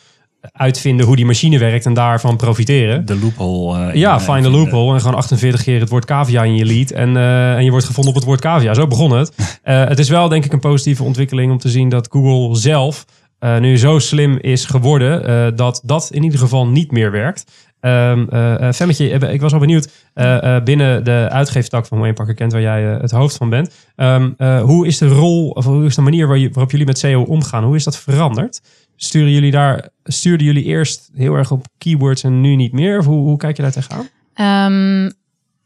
[0.52, 3.06] uitvinden hoe die machine werkt en daarvan profiteren.
[3.06, 3.86] De loophole.
[3.88, 4.94] eh, Ja, in- find the loophole.
[4.94, 6.90] En gewoon 48 keer het woord cavia in je lead.
[6.90, 8.74] En, eh, en je wordt gevonden op het woord cavia.
[8.74, 9.32] Zo begon het.
[9.62, 13.04] Eh, het is wel denk ik een positieve ontwikkeling om te zien dat Google zelf
[13.38, 17.44] eh, nu zo slim is geworden eh, dat dat in ieder geval niet meer werkt.
[17.80, 21.98] Ehm eh, eh, Femmetje, eh, ik was al benieuwd eh, eh, binnen de uitgeeftak van
[21.98, 23.74] Wayne Parker Kent, waar jij eh, het hoofd van bent.
[23.96, 27.22] Ehm, eh, hoe is de rol, of hoe is de manier waarop jullie met SEO
[27.22, 27.64] omgaan?
[27.64, 28.60] Hoe is dat veranderd?
[28.96, 32.98] Sturen jullie daar, stuurden jullie eerst heel erg op keywords en nu niet meer?
[32.98, 34.08] Of hoe, hoe kijk je daar tegenaan?
[34.34, 35.04] Ehm,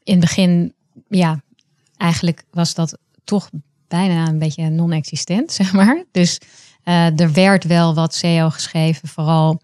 [0.03, 0.75] in het begin,
[1.09, 1.43] ja,
[1.97, 3.51] eigenlijk was dat toch
[3.89, 6.05] bijna een beetje non-existent, zeg maar.
[6.11, 6.41] Dus
[6.83, 9.61] eh, er werd wel wat SEO geschreven, vooral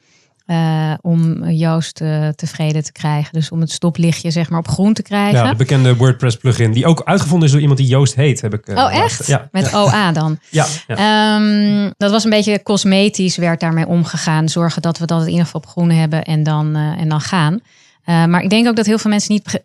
[0.47, 3.33] eh, om Joost eh, tevreden te krijgen.
[3.33, 5.45] Dus om het stoplichtje, zeg maar, op groen te krijgen.
[5.45, 8.55] Ja, de bekende WordPress plugin, die ook uitgevonden is door iemand die Joost heet, heb
[8.55, 8.67] ik.
[8.67, 9.27] eh, oh, echt?
[9.27, 10.39] Ja, Met ja, OA dan.
[10.51, 10.97] ja, ja.
[11.37, 14.49] Ehm, dat was een beetje cosmetisch, werd daarmee omgegaan.
[14.49, 17.61] Zorgen dat we dat in ieder geval op groen hebben en dan, en dan gaan.
[18.05, 19.61] Maar ik denk ook dat heel veel mensen niet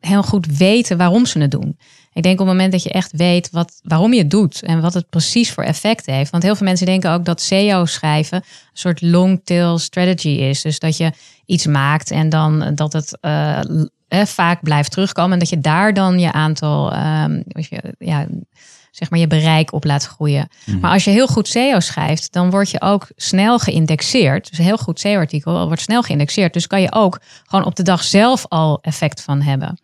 [0.00, 1.76] heel goed weten waarom ze het doen.
[2.12, 4.80] Ik denk op het moment dat je echt weet wat, waarom je het doet en
[4.80, 6.30] wat het precies voor effect heeft.
[6.30, 10.62] Want heel veel mensen denken ook dat SEO schrijven een soort long tail strategy is.
[10.62, 11.12] Dus dat je
[11.46, 13.60] iets maakt en dan dat het eh,
[14.08, 15.32] eh, vaak blijft terugkomen.
[15.32, 18.26] En dat je daar dan je aantal, ehm, je, ja,
[18.90, 20.48] zeg maar je bereik op laat groeien.
[20.80, 24.48] Maar als je heel goed SEO schrijft, dan word je ook snel geïndexeerd.
[24.50, 26.52] Dus een heel goed SEO-artikel wordt snel geïndexeerd.
[26.52, 29.78] Dus kan je ook gewoon op de dag zelf al effect van hebben.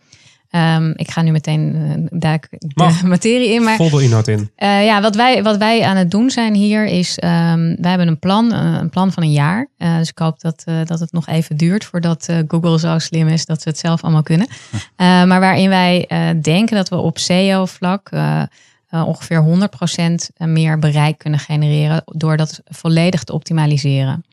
[0.50, 3.02] Ehm, ik ga nu meteen uh, duik de Mag.
[3.14, 3.62] materie in.
[3.62, 4.50] Maar Vol inhoud in.
[4.56, 8.08] eh, ja, wat wij, wat wij aan het doen zijn hier is, ehm, wij hebben
[8.08, 9.68] een plan, eh, een plan van een jaar.
[9.78, 12.98] Eh, dus ik hoop dat, eh, dat het nog even duurt voordat eh, Google zo
[12.98, 14.46] slim is dat ze het zelf allemaal kunnen.
[14.96, 18.42] Eh, maar waarin wij eh, denken dat we op SEO-vlak eh,
[18.88, 24.24] eh, ongeveer 100% meer bereik kunnen genereren door dat volledig te optimaliseren.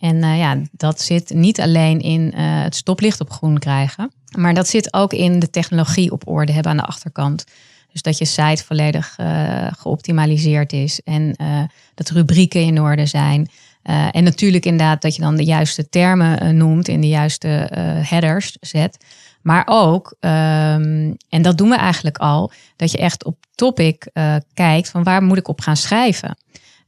[0.00, 4.54] En eh, ja, dat zit niet alleen in eh, het stoplicht op groen krijgen, maar
[4.54, 7.44] dat zit ook in de technologie op orde hebben aan de achterkant.
[7.92, 11.36] Dus dat je site volledig eh, geoptimaliseerd is en
[11.94, 13.50] dat rubrieken in orde zijn.
[14.12, 17.48] En natuurlijk inderdaad dat je dan de juiste termen noemt in de juiste
[18.02, 19.04] headers zet.
[19.42, 24.10] Maar ook, ehm, en dat doen we eigenlijk al, dat je echt op topic
[24.54, 26.36] kijkt van waar moet ik op gaan schrijven.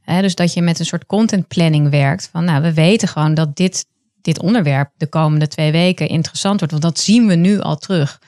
[0.04, 2.28] Dus dat je met een soort content planning werkt.
[2.32, 3.86] Van nou, we weten gewoon dat dit,
[4.22, 6.72] dit onderwerp de komende twee weken interessant wordt.
[6.72, 8.20] Want dat zien we nu al terug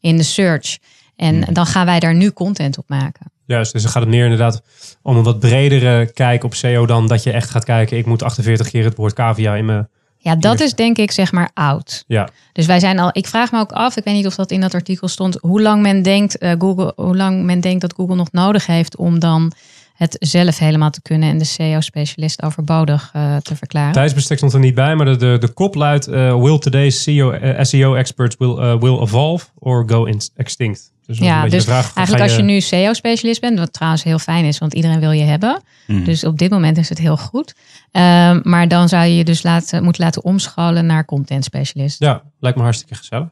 [0.00, 0.78] in de search.
[1.16, 3.32] En dan gaan wij daar nu content op maken.
[3.44, 4.62] Juist, dus dan gaat het meer inderdaad
[5.02, 7.96] om een wat bredere kijk op SEO dan dat je echt gaat kijken.
[7.96, 9.88] Ik moet 48 keer het woord cavia in mijn...
[10.22, 12.04] Ja, dat is denk ik zeg maar oud.
[12.06, 14.50] Ja, Dus wij zijn al, ik vraag me ook af, ik weet niet of dat
[14.50, 17.94] in dat artikel stond, hoe lang men denkt, eh, Google, hoe lang men denkt dat
[17.96, 19.52] Google nog nodig heeft om dan
[20.00, 23.92] het zelf helemaal te kunnen en de SEO-specialist overbodig eh, te verklaren.
[23.92, 26.06] tijdsbestek stond er niet bij, maar de, de, de kop luidt...
[26.06, 30.92] eh, will today's SEO, eh, SEO experts will, will evolve or go in- extinct?
[31.06, 34.44] Dus Ja, beetje dus vraag, eigenlijk als je nu SEO-specialist bent, wat trouwens heel fijn
[34.44, 35.62] is, want iedereen wil je hebben.
[35.86, 36.04] Hmm.
[36.04, 37.54] Dus op dit moment is het heel goed.
[37.90, 41.98] Ehm, maar dan zou je je dus laten, moeten laten omscholen naar content-specialist.
[42.00, 43.28] Ja, lijkt me hartstikke gezellig.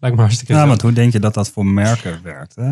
[0.00, 0.82] Lijkt me hartstikke Ja, gezellig.
[0.82, 2.54] want hoe denk je dat dat voor merken werkt?
[2.54, 2.68] Hè?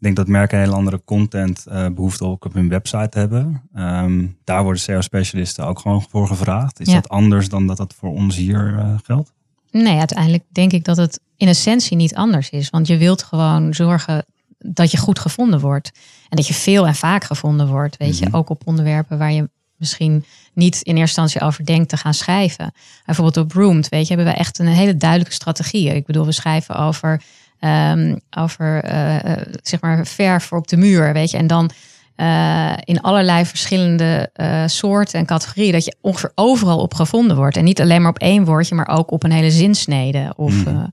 [0.00, 3.62] Ik denk dat merken een hele andere content eh, behoefte ook op hun website hebben.
[3.74, 6.80] Ehm, daar worden SEO-specialisten ook gewoon voor gevraagd.
[6.80, 6.94] Is Ja.
[6.94, 9.32] dat anders dan dat dat voor ons hier eh, geldt?
[9.70, 12.70] Nee, uiteindelijk denk ik dat het in essentie niet anders is.
[12.70, 14.24] Want je wilt gewoon zorgen
[14.58, 15.90] dat je goed gevonden wordt.
[16.28, 17.96] En dat je veel en vaak gevonden wordt.
[17.96, 18.36] Weet je, Mhm.
[18.36, 22.72] ook op onderwerpen waar je misschien niet in eerste instantie over denkt te gaan schrijven.
[23.06, 25.94] Bijvoorbeeld op Roomed, weet je, hebben we echt een hele duidelijke strategie.
[25.94, 27.22] Ik bedoel, we schrijven over,
[27.60, 31.36] ehm, over eh, eh, zeg maar verf op de muur, weet je.
[31.36, 31.70] En dan
[32.16, 34.30] eh, in allerlei verschillende
[34.66, 35.72] soorten en categorieën.
[35.72, 37.56] Dat je ongeveer overal op gevonden wordt.
[37.56, 40.32] En niet alleen maar op één woordje, maar ook op een hele zinsnede.
[40.36, 40.84] Of, eh,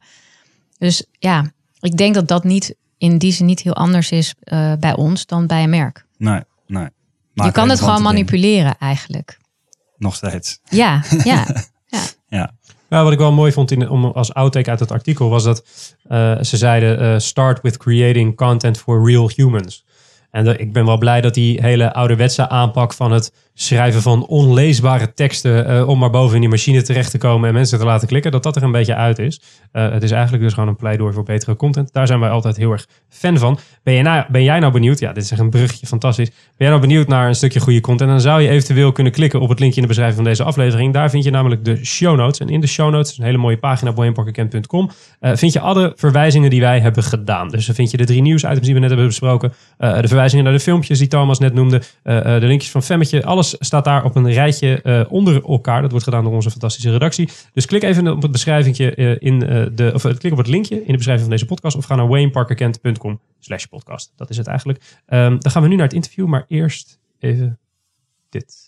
[0.78, 4.36] dus ja, ik denk dat dat niet in die zin niet heel anders is
[4.80, 6.06] bij ons dan bij een merk.
[6.18, 6.90] Nee, nee.
[7.34, 9.38] je kan het gewoon manipuleren eigenlijk.
[9.98, 10.60] Nog steeds.
[10.70, 11.46] Ja, ja.
[11.90, 12.02] Ja.
[12.28, 12.54] Ja,
[12.90, 15.64] wat ik wel mooi vond in, als outtake uit het artikel was dat
[16.04, 19.86] eh, ze zeiden eh, start with creating content for real humans.
[20.32, 25.14] En ik ben wel blij dat die hele ouderwetse aanpak van het schrijven van onleesbare
[25.14, 28.08] teksten eh, om maar boven in die machine terecht te komen en mensen te laten
[28.08, 29.42] klikken, dat dat er een beetje uit is.
[29.72, 31.94] Eh, het is eigenlijk dus gewoon een pleidooi voor betere content.
[31.94, 33.60] Daar zijn wij altijd heel erg fan van.
[33.84, 35.00] Ben, je nou, ben jij nou benieuwd?
[35.00, 36.30] Ja, dit is echt een bruggetje, fantastisch.
[36.30, 38.10] Ben jij nou benieuwd naar een stukje goede content?
[38.10, 40.94] Dan zou je eventueel kunnen klikken op het linkje in de beschrijving van deze aflevering.
[40.94, 42.40] Daar vind je namelijk de show notes.
[42.40, 44.90] En in de show notes, een hele mooie pagina op boyenparkerkent.com,
[45.20, 47.50] eh vind je alle verwijzingen die wij hebben gedaan.
[47.50, 49.54] Dus dan vind je de drie nieuwsitems die we net hebben besproken.
[49.78, 51.82] de verwijzingen naar de filmpjes die Thomas net noemde.
[52.04, 53.26] de linkjes van Femmetje.
[53.26, 55.82] Alles staat daar op een rijtje eh, onder elkaar.
[55.82, 57.30] Dat wordt gedaan door onze fantastische redactie.
[57.54, 60.76] Dus klik even op het beschrijvingje eh, in eh, de, of klik op het linkje
[60.76, 61.76] in de beschrijving van deze podcast.
[61.76, 64.14] Of ga naar wayneparkerkent.com slash podcast.
[64.16, 64.82] Dat is het eigenlijk.
[65.06, 66.26] Ehm, dan gaan we nu naar het interview.
[66.26, 67.60] Maar eerst even
[68.30, 68.66] dit.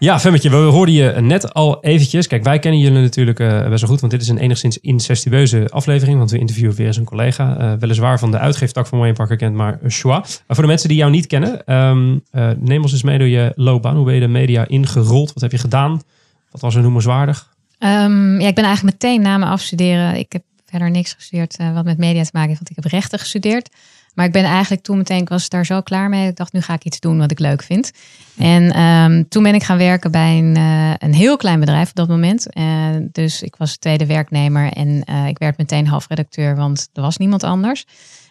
[0.00, 2.26] Ja, Femmetje, we hoorden je net al eventjes.
[2.26, 5.68] Kijk, wij kennen jullie natuurlijk eh, best wel goed, want dit is een enigszins incestueuze
[5.68, 9.14] aflevering, want we interviewen weer eens een collega, eh, weliswaar van de uitgeeftak van Wayne
[9.14, 10.18] Parker kent, maar Schwa.
[10.18, 13.28] Maar voor de mensen die jou niet kennen, ehm, eh, neem ons eens mee door
[13.28, 13.96] je loopbaan.
[13.96, 15.32] Hoe ben je de media ingerold?
[15.32, 16.02] Wat heb je gedaan?
[16.50, 17.48] Wat was er noemenswaardig?
[17.78, 20.16] Ehm, ja, ik ben eigenlijk meteen na mijn afstuderen.
[20.16, 23.18] Ik heb verder niks gestudeerd wat met media te maken heeft, want ik heb rechten
[23.18, 23.70] gestudeerd.
[24.18, 26.28] Maar ik ben eigenlijk toen meteen, ik was daar zo klaar mee.
[26.28, 27.90] Ik dacht, nu ga ik iets doen wat ik leuk vind.
[28.36, 31.94] En ehm, toen ben ik gaan werken bij een, eh, een heel klein bedrijf op
[31.94, 32.52] dat moment.
[32.52, 32.64] Eh,
[33.12, 37.42] dus ik was tweede werknemer en eh, ik werd meteen hoofdredacteur, want er was niemand
[37.42, 37.86] anders.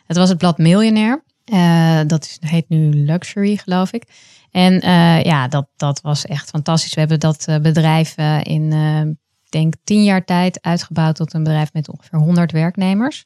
[0.05, 1.23] Het was het blad Millionaire.
[1.45, 4.03] Eh, dat is, heet nu Luxury, geloof ik.
[4.51, 4.79] En
[5.23, 6.93] ja, dat, dat was echt fantastisch.
[6.93, 8.69] We hebben dat bedrijf in,
[9.49, 13.25] denk, tien jaar tijd uitgebouwd tot een bedrijf met ongeveer 100 werknemers.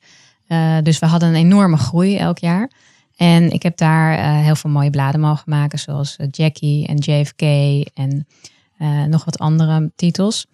[0.51, 2.71] Uh, dus we hadden een enorme groei elk jaar.
[3.15, 6.97] En ik heb daar uh, heel veel mooie bladen mogen maken, zoals uh, Jackie en
[6.97, 7.41] JFK
[7.93, 8.27] en
[9.09, 10.45] nog wat andere titels.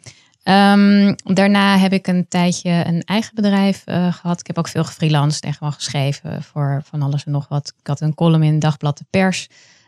[0.44, 4.40] Um, daarna heb ik een tijdje een eigen bedrijf gehad.
[4.40, 7.74] Ik heb ook veel gefreelanced en gewoon geschreven voor van alles en nog wat.
[7.80, 9.48] Ik had een column in Dagblad de Pers.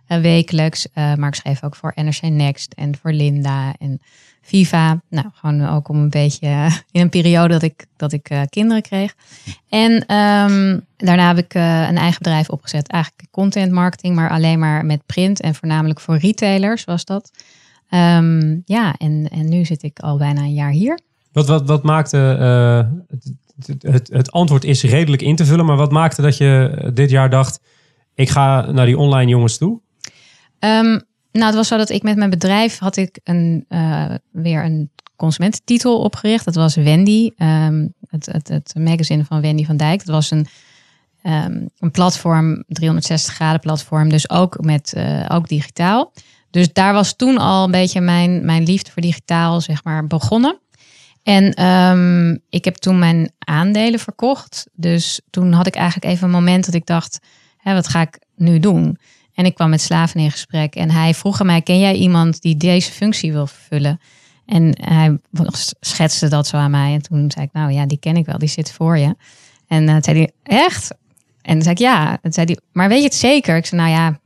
[0.10, 0.88] Eh, wekelijks.
[0.94, 4.02] Eh, maar ik schreef ook voor NRC Next en voor Linda en
[4.42, 5.02] Viva.
[5.10, 8.82] Nou, gewoon ook om een beetje eh, in een periode dat ik, dat ik kinderen
[8.82, 9.16] kreeg.
[9.70, 12.88] En ehm, daarna heb ik een eigen bedrijf opgezet.
[12.88, 17.32] Eigenlijk content marketing, maar alleen maar met print en voornamelijk voor retailers was dat.
[17.90, 21.00] Ehm, ja, en, en nu zit ik al bijna een jaar hier.
[21.32, 22.18] Wat, wat, wat maakte,
[23.08, 23.34] het,
[23.80, 27.30] het, het antwoord is redelijk in te vullen, maar wat maakte dat je dit jaar
[27.30, 27.62] dacht,
[28.14, 29.82] ik ga naar die online jongens toe?
[30.60, 31.00] Ehm,
[31.32, 34.90] nou, het was zo dat ik met mijn bedrijf had ik een, eh, weer een
[35.16, 36.46] consumententitel opgericht.
[36.46, 40.06] Dat was Wendy, ehm, het, het, het magazine van Wendy van Dijk.
[40.06, 40.48] Dat was een,
[41.22, 46.14] ehm, een platform, 360 graden platform, dus ook, met, eh, ook digitaal.
[46.52, 50.60] Dus daar was toen al een beetje mijn, mijn liefde voor digitaal zeg maar, begonnen.
[51.24, 54.68] En ik heb toen mijn aandelen verkocht.
[54.74, 57.20] Dus toen had ik eigenlijk even een moment dat ik dacht,
[57.58, 58.98] hè, wat ga ik nu doen?
[59.40, 62.42] En ik kwam met Slaven in gesprek en hij vroeg aan mij, ken jij iemand
[62.42, 64.00] die deze functie wil vervullen?
[64.46, 65.20] En hij
[65.80, 66.94] schetste dat zo aan mij.
[66.94, 69.16] En toen zei ik, nou ja, die ken ik wel, die zit voor je.
[69.68, 70.96] En uh, zei hij, echt?
[71.42, 72.18] En toen zei ik, ja.
[72.22, 73.56] En zei hij, maar weet je het zeker?
[73.56, 74.20] Ik zei, nou ja,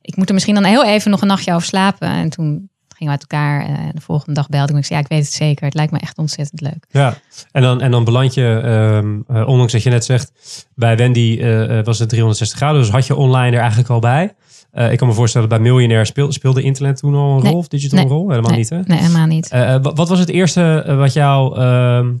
[0.00, 2.08] ik moet er misschien dan heel even nog een nachtje over slapen.
[2.08, 3.64] En toen gingen we uit elkaar.
[3.64, 4.78] En de volgende dag belde ik me.
[4.78, 5.64] Ik zei, ja, ik weet het zeker.
[5.64, 6.86] Het lijkt me echt ontzettend leuk.
[6.90, 7.18] Ja,
[7.52, 10.32] en dan, en dan beland je, um, uh, ondanks dat je net zegt,
[10.74, 11.40] bij Wendy
[11.84, 12.80] was het 360 graden.
[12.80, 14.34] Dus had je online er eigenlijk al bij.
[14.74, 17.56] Uh, ik kan me voorstellen, bij Miljonair speelde, speelde internet toen al een rol?
[17.56, 18.08] Of digital Nee.
[18.08, 18.28] rol?
[18.28, 18.80] Helemaal nee, niet, hè?
[18.84, 19.48] Nee, helemaal niet.
[19.82, 22.12] wat, wat was het eerste wat jou ehm,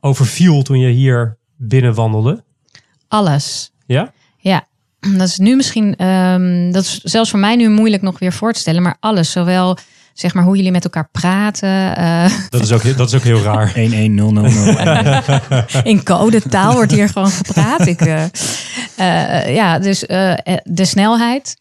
[0.00, 2.42] overviel toen je hier binnenwandelde?
[3.08, 3.72] Alles.
[3.86, 4.12] Ja?
[4.38, 4.66] Ja,
[5.18, 8.52] dat is nu misschien, um, dat is zelfs voor mij nu moeilijk nog weer voor
[8.52, 9.76] te stellen, maar alles, zowel
[10.12, 11.98] zeg maar hoe jullie met elkaar praten.
[11.98, 13.72] Uh, dat, is ook, dat is ook heel raar.
[13.78, 15.82] 11000.
[15.84, 17.86] In codetaal wordt hier gewoon gepraat.
[17.86, 18.24] Ik, uh,
[18.98, 20.00] uh, ja, dus
[20.64, 21.56] de snelheid.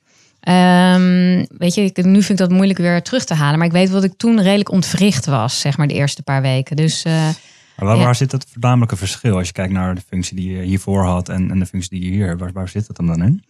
[0.47, 3.57] Um, weet je, ik, nu vind ik dat moeilijk weer terug te halen.
[3.57, 6.75] Maar ik weet dat ik toen redelijk ontwricht was, zeg maar, de eerste paar weken.
[6.75, 8.03] Dus maar waar, ja.
[8.03, 11.29] waar, zit het voornamelijke verschil als je kijkt naar de functie die je hiervoor had
[11.29, 12.39] en, en de functie die je hier hebt?
[12.39, 13.43] Waar, waar zit hem dan in?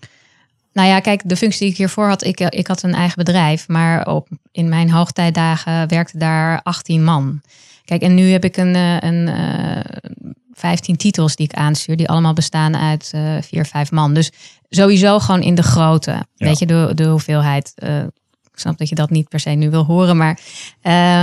[0.74, 3.68] Nou ja, kijk, de functie die ik hiervoor had, ik, ik had een eigen bedrijf,
[3.68, 7.42] maar op, in mijn hoogtijdagen werkte daar 18 man.
[7.86, 12.34] Kijk, en nu heb ik een, een, een 15 titels die ik aanstuur, die allemaal
[12.34, 14.14] bestaan uit uh, vier, vijf man.
[14.14, 14.32] Dus
[14.70, 16.26] sowieso gewoon in de grootte, ja.
[16.36, 17.74] weet je, de, de hoeveelheid.
[17.76, 17.98] Uh,
[18.54, 20.40] ik snap dat je dat niet per se nu wil horen, maar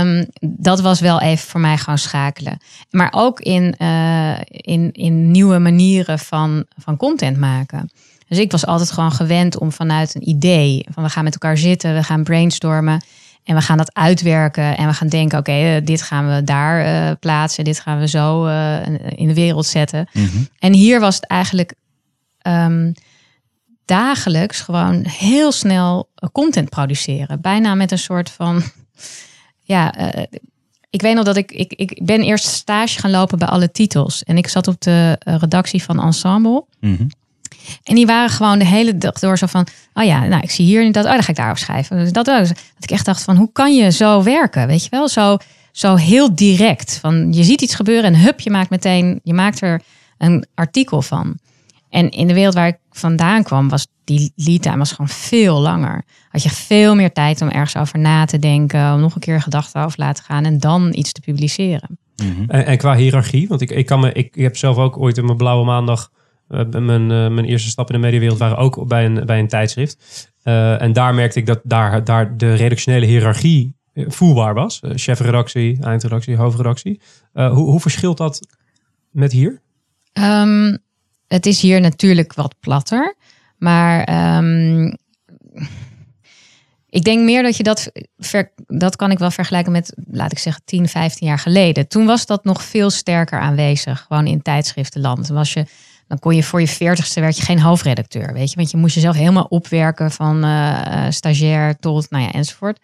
[0.01, 2.57] um, dat was wel even voor mij gewoon schakelen.
[2.89, 7.89] Maar ook in, uh, in, in nieuwe manieren van, van content maken.
[8.27, 11.57] Dus ik was altijd gewoon gewend om vanuit een idee, van we gaan met elkaar
[11.57, 13.01] zitten, we gaan brainstormen
[13.43, 16.43] en we gaan dat uitwerken en we gaan denken, oké, okay, uh, dit gaan we
[16.43, 20.07] daar uh, plaatsen, dit gaan we zo uh, in de wereld zetten.
[20.13, 20.23] Mhm.
[20.23, 20.47] Mm -hmm.
[20.59, 21.73] En hier was het eigenlijk
[22.47, 22.93] um,
[23.85, 28.63] dagelijks gewoon heel snel content produceren, bijna met een soort van,
[29.73, 29.93] ja.
[29.93, 30.23] eh,
[30.89, 34.23] ik weet nog dat ik, ik, ik ben eerst stage gaan lopen bij alle titels.
[34.23, 36.65] En ik zat op de eh, redactie van Ensemble.
[36.79, 37.09] Mm -hmm.
[37.83, 40.65] En die waren gewoon de hele dag door zo van, oh ja, nou ik zie
[40.65, 41.97] hier dat, oh dan ga ik daarop schrijven.
[41.97, 44.67] Dus dat, dat ik echt dacht van, hoe kan je zo werken?
[44.67, 45.37] Weet je wel, zo,
[45.71, 46.97] zo heel direct.
[47.01, 49.81] Van je ziet iets gebeuren en hup, je maakt meteen, je maakt er
[50.17, 51.37] een artikel van.
[51.89, 55.59] En in de wereld waar ik vandaan kwam, was die lead time was gewoon veel
[55.59, 56.03] langer.
[56.29, 59.41] Had je veel meer tijd om ergens over na te denken, om nog een keer
[59.41, 61.99] gedachten over laten gaan en dan iets te publiceren.
[62.23, 62.49] Mm -hmm.
[62.49, 65.17] en, en, qua hiërarchie, want ik, ik, kan me, ik, ik heb zelf ook ooit
[65.17, 66.20] in mijn blauwe maandag uh,
[66.69, 70.29] mijn, uh, mijn eerste stappen in de mediawereld waren ook bij een, bij een tijdschrift.
[70.43, 74.81] Uh, en daar merkte ik dat daar, daar de redactionele hiërarchie voelbaar was.
[74.95, 77.01] chefredactie, eindredactie, hoofdredactie.
[77.33, 78.39] hoe, hoe verschilt dat
[79.11, 79.61] met hier?
[80.13, 80.77] Um,
[81.27, 83.15] het is hier natuurlijk wat platter.
[83.57, 84.97] Maar um,
[86.89, 87.91] ik denk meer dat je dat,
[88.67, 91.87] dat kan ik wel vergelijken met, laat ik zeggen, 10, 15 jaar geleden.
[91.87, 95.27] Toen was dat nog veel sterker aanwezig, gewoon in tijdschriftenland.
[95.27, 95.65] Dan, was je,
[96.11, 98.55] dan kon je voor je veertigste werd je geen hoofdredacteur, weet je.
[98.55, 102.79] Want je moest jezelf helemaal opwerken van uh, stagiair tot, nou ja, enzovoort.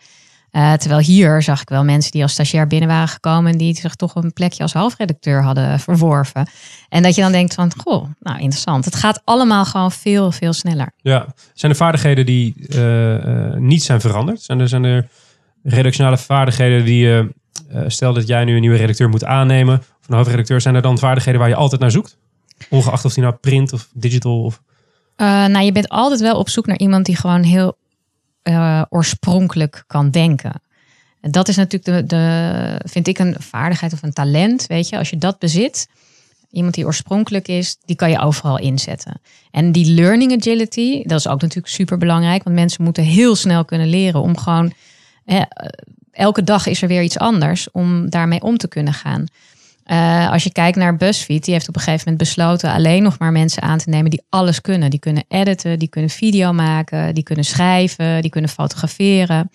[0.51, 3.75] Uh, terwijl hier zag ik wel mensen die als stagiair binnen waren gekomen en die
[3.75, 6.49] zich toch een plekje als hoofdredacteur hadden verworven.
[6.89, 8.85] En dat je dan denkt van, goh, nou interessant.
[8.85, 10.91] Het gaat allemaal gewoon veel, veel sneller.
[11.01, 12.55] Ja, zijn er vaardigheden die
[13.55, 14.41] niet zijn veranderd?
[14.41, 17.33] Zijn er, zijn er vaardigheden die je,
[17.87, 20.97] stel dat jij nu een nieuwe redacteur moet aannemen, of een hoofdredacteur, zijn er dan
[20.97, 22.17] vaardigheden waar je altijd naar zoekt?
[22.69, 24.61] Ongeacht of die nou print of digital of...
[25.15, 27.77] nou, je bent altijd wel op zoek naar iemand die gewoon heel
[28.43, 30.61] uh, oorspronkelijk kan denken.
[31.21, 34.97] Dat is natuurlijk de, de, vind ik een vaardigheid of een talent, weet je.
[34.97, 35.87] Als je dat bezit,
[36.51, 39.21] iemand die oorspronkelijk is, die kan je overal inzetten.
[39.51, 43.65] En die learning agility, dat is ook natuurlijk super belangrijk, want mensen moeten heel snel
[43.65, 44.73] kunnen leren om gewoon
[45.25, 45.41] eh,
[46.11, 49.25] elke dag is er weer iets anders om daarmee om te kunnen gaan.
[49.91, 53.19] Uh, als je kijkt naar BuzzFeed, die heeft op een gegeven moment besloten alleen nog
[53.19, 54.89] maar mensen aan te nemen die alles kunnen.
[54.89, 59.51] Die kunnen editen, die kunnen video maken, die kunnen schrijven, die kunnen fotograferen.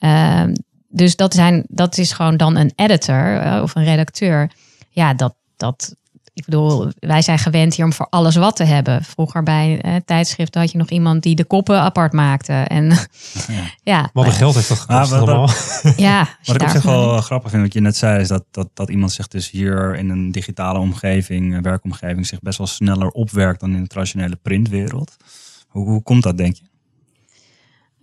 [0.00, 0.42] Uh,
[0.88, 4.50] dus dat, zijn, dat is gewoon dan een editor uh, of een redacteur.
[4.90, 5.96] Ja, dat, dat,
[6.34, 9.04] ik bedoel, wij zijn gewend hier om voor alles wat te hebben.
[9.04, 12.52] Vroeger bij eh, tijdschriften had je nog iemand die de koppen apart maakte.
[12.52, 12.88] En
[13.48, 15.48] ja, ja wat een geld heeft dat gekost ah, allemaal.
[15.96, 18.68] ja, wat ik op zich wel grappig vind, wat je net zei, is dat, dat,
[18.74, 23.60] dat iemand zich dus hier in een digitale omgeving, werkomgeving, zich best wel sneller opwerkt
[23.60, 25.16] dan in de traditionele printwereld.
[25.68, 26.72] Hoe, hoe komt dat, denk je?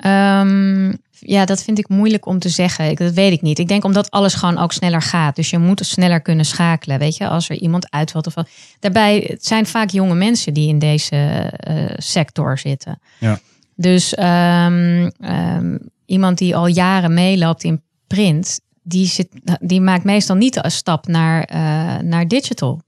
[0.10, 2.90] Um, ja, dat vind ik moeilijk om te zeggen.
[2.90, 3.60] Ik, dat weet ik niet.
[3.60, 5.36] Ik denk omdat alles gewoon ook sneller gaat.
[5.36, 7.00] Dus je moet sneller kunnen schakelen.
[7.00, 8.34] Weet je, als er iemand uitvalt of
[8.80, 13.00] Daarbij het zijn vaak jonge mensen die in deze uh, sector zitten.
[13.20, 13.40] Ja.
[13.76, 19.30] Dus um, um, iemand die al jaren meeloopt in print, die, zit,
[19.60, 22.82] die maakt meestal niet een stap naar, uh, naar digital.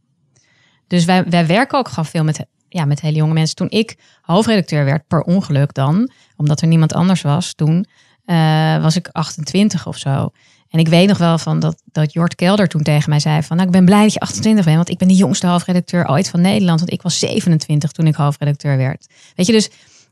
[0.87, 3.55] Dus wij, wij werken ook gewoon veel met, ja, met hele jonge mensen.
[3.55, 7.85] Toen ik hoofdredacteur werd, per ongeluk dan, omdat er niemand anders was toen,
[8.25, 10.31] uh, was ik 28 of zo.
[10.69, 13.55] En ik weet nog wel van dat, dat Jort Kelder toen tegen mij zei van...
[13.55, 16.29] nou, ik ben blij dat je 28 bent, want ik ben de jongste hoofdredacteur ooit
[16.29, 16.79] van Nederland.
[16.79, 19.07] Want ik was 27 toen ik hoofdredacteur werd.
[19.35, 19.69] Weet je, dus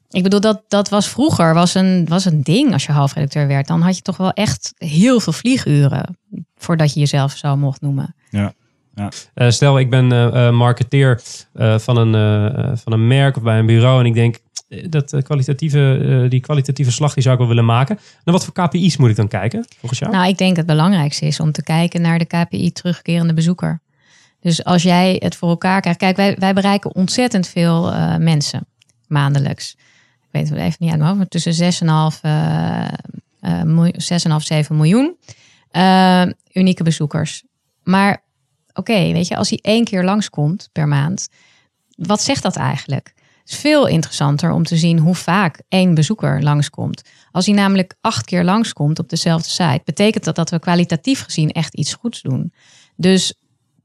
[0.09, 3.67] ik bedoel, dat, dat was vroeger was een, was een ding als je hoofdredacteur werd.
[3.67, 6.17] Dan had je toch wel echt heel veel vlieguren
[6.57, 8.15] voordat je jezelf zo mocht noemen.
[8.29, 8.53] Ja.
[8.95, 9.11] Ja.
[9.35, 11.21] Uh, stel, ik ben uh, marketeer
[11.77, 14.39] van, een, van een merk of bij een bureau en ik denk,
[14.89, 17.95] dat eh, kwalitatieve, eh, die kwalitatieve slag die zou ik wel willen maken.
[17.95, 20.11] Naar wat voor KPI's moet ik dan kijken, volgens jou?
[20.11, 23.81] Nou, ik denk het belangrijkste is om te kijken naar de KPI terugkerende bezoeker.
[24.39, 25.99] Dus als jij het voor elkaar krijgt.
[25.99, 28.65] Kijk, wij, wij bereiken ontzettend veel uh, mensen
[29.07, 29.75] maandelijks.
[30.21, 31.79] Ik weet het even niet uit mijn hoofd, maar tussen 6,5,
[32.25, 32.87] uh,
[34.31, 35.17] 6,5 7 miljoen
[36.53, 37.43] unieke bezoekers.
[37.83, 38.23] Maar
[38.73, 41.27] oké, weet je, als hij één keer langskomt per maand,
[41.95, 43.13] wat zegt dat eigenlijk?
[43.51, 47.01] is veel interessanter om te zien hoe vaak één bezoeker langskomt.
[47.31, 51.51] Als hij namelijk acht keer langskomt op dezelfde site, betekent dat dat we kwalitatief gezien
[51.51, 52.53] echt iets goeds doen.
[52.95, 53.33] Dus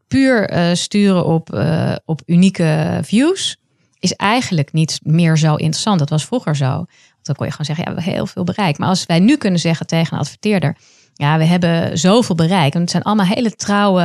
[0.08, 3.56] puur uh, sturen op, uh, op unieke views
[3.98, 5.98] is eigenlijk niet meer zo interessant.
[5.98, 6.66] Dat was vroeger zo.
[6.66, 6.86] Want
[7.22, 8.78] dan kon je gewoon zeggen, ja, we hebben heel veel bereik.
[8.78, 10.76] Maar als wij nu kunnen zeggen tegen een adverteerder,
[11.16, 12.74] ja, we hebben zoveel bereik.
[12.74, 14.02] En het zijn allemaal hele trouwe,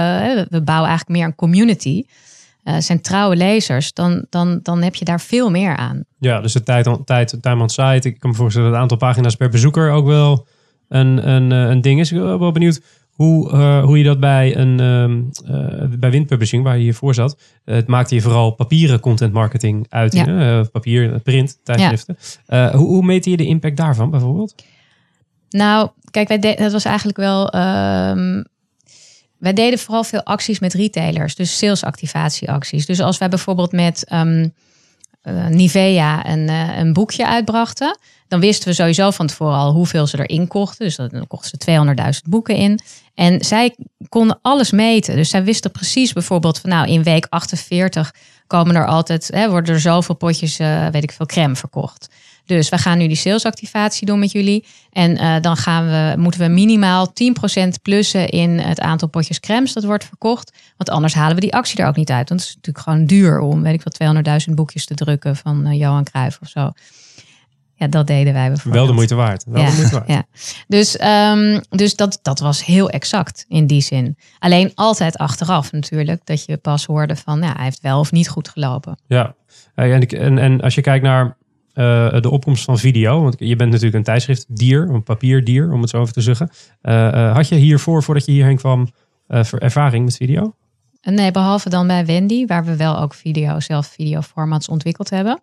[0.50, 2.04] we bouwen eigenlijk meer een community
[2.64, 6.04] uh, zijn trouwe lezers, dan, dan, dan heb je daar veel meer aan.
[6.20, 8.02] Ja, dus de tijd, tijd, time on site.
[8.08, 10.48] Ik kan me voorstellen dat het aantal pagina's per bezoeker ook wel
[10.88, 12.12] een, een, eh, een ding is.
[12.12, 14.80] Ik ben wel benieuwd hoe, uh, hoe je dat bij, een,
[15.50, 20.14] uh, bij Windpublishing, waar je hiervoor zat, het maakte je vooral papieren content marketing uit.
[20.14, 20.64] Ja.
[20.72, 22.18] papier, print, tijdschriften.
[22.48, 22.76] Ja.
[22.76, 24.56] hoe, hoe meet je de impact daarvan bijvoorbeeld?
[25.52, 28.44] Nou, kijk, wij dat was eigenlijk wel um,
[29.42, 32.86] wij deden vooral veel acties met retailers, dus salesactivatieacties.
[32.86, 34.54] Dus als wij bijvoorbeeld met um,
[35.24, 40.08] uh, Nivea een, uh, een boekje uitbrachten, dan wisten we sowieso van tevoren al hoeveel
[40.08, 40.86] ze erin kochten.
[40.86, 42.80] Dus dan kochten ze 200.000 boeken in.
[43.16, 43.76] En zij
[44.10, 45.16] konden alles meten.
[45.16, 48.14] Dus zij wisten precies bijvoorbeeld van nou in week 48
[48.48, 52.10] komen er altijd, hè, worden er zoveel potjes, uh, weet ik veel, crème verkocht.
[52.56, 54.66] Dus we gaan nu die salesactivatie doen met jullie.
[54.92, 59.74] En uh, dan gaan we, moeten we minimaal 10% plussen in het aantal potjes crèmes
[59.74, 60.58] dat wordt verkocht.
[60.78, 62.30] Want anders halen we die actie er ook niet uit.
[62.30, 65.68] Want het is natuurlijk gewoon duur om, weet ik wel, 200.000 boekjes te drukken van
[65.68, 66.72] uh, Johan Cruijff of zo.
[67.76, 68.76] Ja, dat deden wij bijvoorbeeld.
[68.76, 69.44] Wel de moeite waard.
[69.48, 70.08] Wel ja, de moeite waard.
[70.08, 70.24] Ja.
[70.68, 74.18] Dus, um, dus dat, dat was heel exact in die zin.
[74.40, 76.22] Alleen altijd achteraf natuurlijk.
[76.24, 78.98] Dat je pas hoorde van, ja, hij heeft wel of niet goed gelopen.
[79.08, 79.36] Ja,
[79.76, 81.38] en, en, en als je kijkt naar
[81.76, 83.22] uh, de opkomst van video.
[83.22, 86.50] Want je bent natuurlijk een tijdschriftdier, een papierdier, om het zo even te zeggen.
[86.84, 88.90] Uh, uh, had je hiervoor, voordat je hierheen kwam,
[89.60, 90.56] ervaring met video?
[91.02, 95.42] Nee, behalve dan bij Wendy, waar we wel ook video, zelf videoformats ontwikkeld hebben.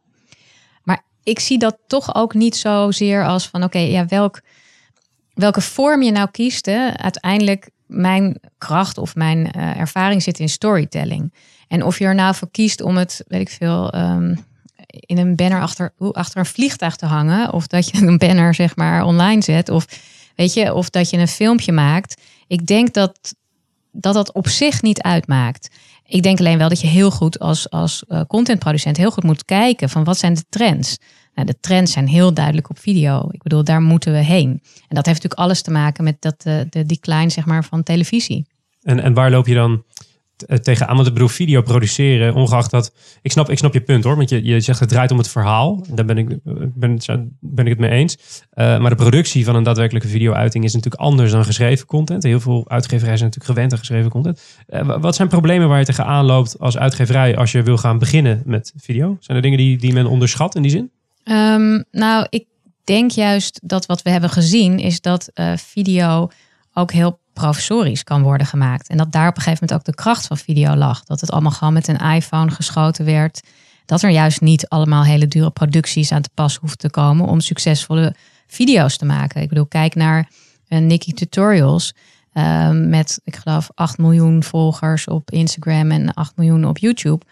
[0.83, 4.41] Maar ik zie dat toch ook niet zozeer als van oké, ja, welk,
[5.35, 6.69] welke vorm je nou kiest.
[6.97, 11.33] Uiteindelijk, mijn kracht of mijn ervaring zit in storytelling.
[11.69, 14.39] En of je er nou voor kiest om het, weet ik veel, um,
[14.89, 17.53] in een banner achter, achter een vliegtuig te hangen.
[17.53, 19.69] Of dat je een banner zeg maar online zet.
[19.69, 19.87] Of
[20.35, 22.23] weet je, of dat je een filmpje maakt.
[22.47, 23.35] Ik denk dat
[23.93, 25.71] dat, dat op zich niet uitmaakt.
[26.07, 29.45] Ik denk alleen wel dat je heel goed als, als uh, contentproducent heel goed moet
[29.45, 30.99] kijken van wat zijn de trends.
[31.35, 33.29] Nou, de trends zijn heel duidelijk op video.
[33.31, 34.49] Ik bedoel, daar moeten we heen.
[34.49, 37.83] En dat heeft natuurlijk alles te maken met dat, uh, de decline zeg maar, van
[37.83, 38.47] televisie.
[38.83, 39.85] En, en waar loop je dan
[40.43, 40.95] eh, tegenaan?
[40.95, 42.93] Want ik bedoel, video produceren, ongeacht dat...
[43.23, 45.29] Ik snap, ik snap je punt hoor, want je, je zegt het draait om het
[45.29, 45.87] verhaal.
[45.91, 46.37] Daar ben ik, eh,
[46.75, 46.99] ben,
[47.41, 48.19] ben ik het mee eens.
[48.51, 52.23] Eh, maar de productie van een daadwerkelijke video-uiting is natuurlijk anders dan geschreven content.
[52.23, 54.41] Heel veel uitgeverijen zijn natuurlijk gewend aan geschreven content.
[54.67, 58.43] Wa- wat zijn problemen waar je tegenaan loopt als uitgeverij als je wil gaan beginnen
[58.45, 59.17] met video?
[59.21, 60.91] Zijn er dingen die, die men onderschat in die zin?
[61.25, 62.45] Ehm, nou, ik
[62.85, 66.29] denk juist dat wat we hebben gezien is dat video
[66.75, 68.89] ook heel professorisch kan worden gemaakt.
[68.89, 71.05] En dat daar op een gegeven moment ook de kracht van video lag.
[71.05, 73.41] Dat het allemaal gewoon met een iPhone geschoten werd.
[73.87, 77.41] Dat er juist niet allemaal hele dure producties aan te pas hoeven te komen om
[77.41, 78.15] succesvolle
[78.47, 79.43] video's te maken.
[79.43, 80.29] Ik bedoel, kijk naar
[80.69, 81.95] eh, Nikki Tutorials.
[82.33, 87.25] ehm, met, ik geloof, 8 miljoen volgers op Instagram en 8 miljoen op YouTube.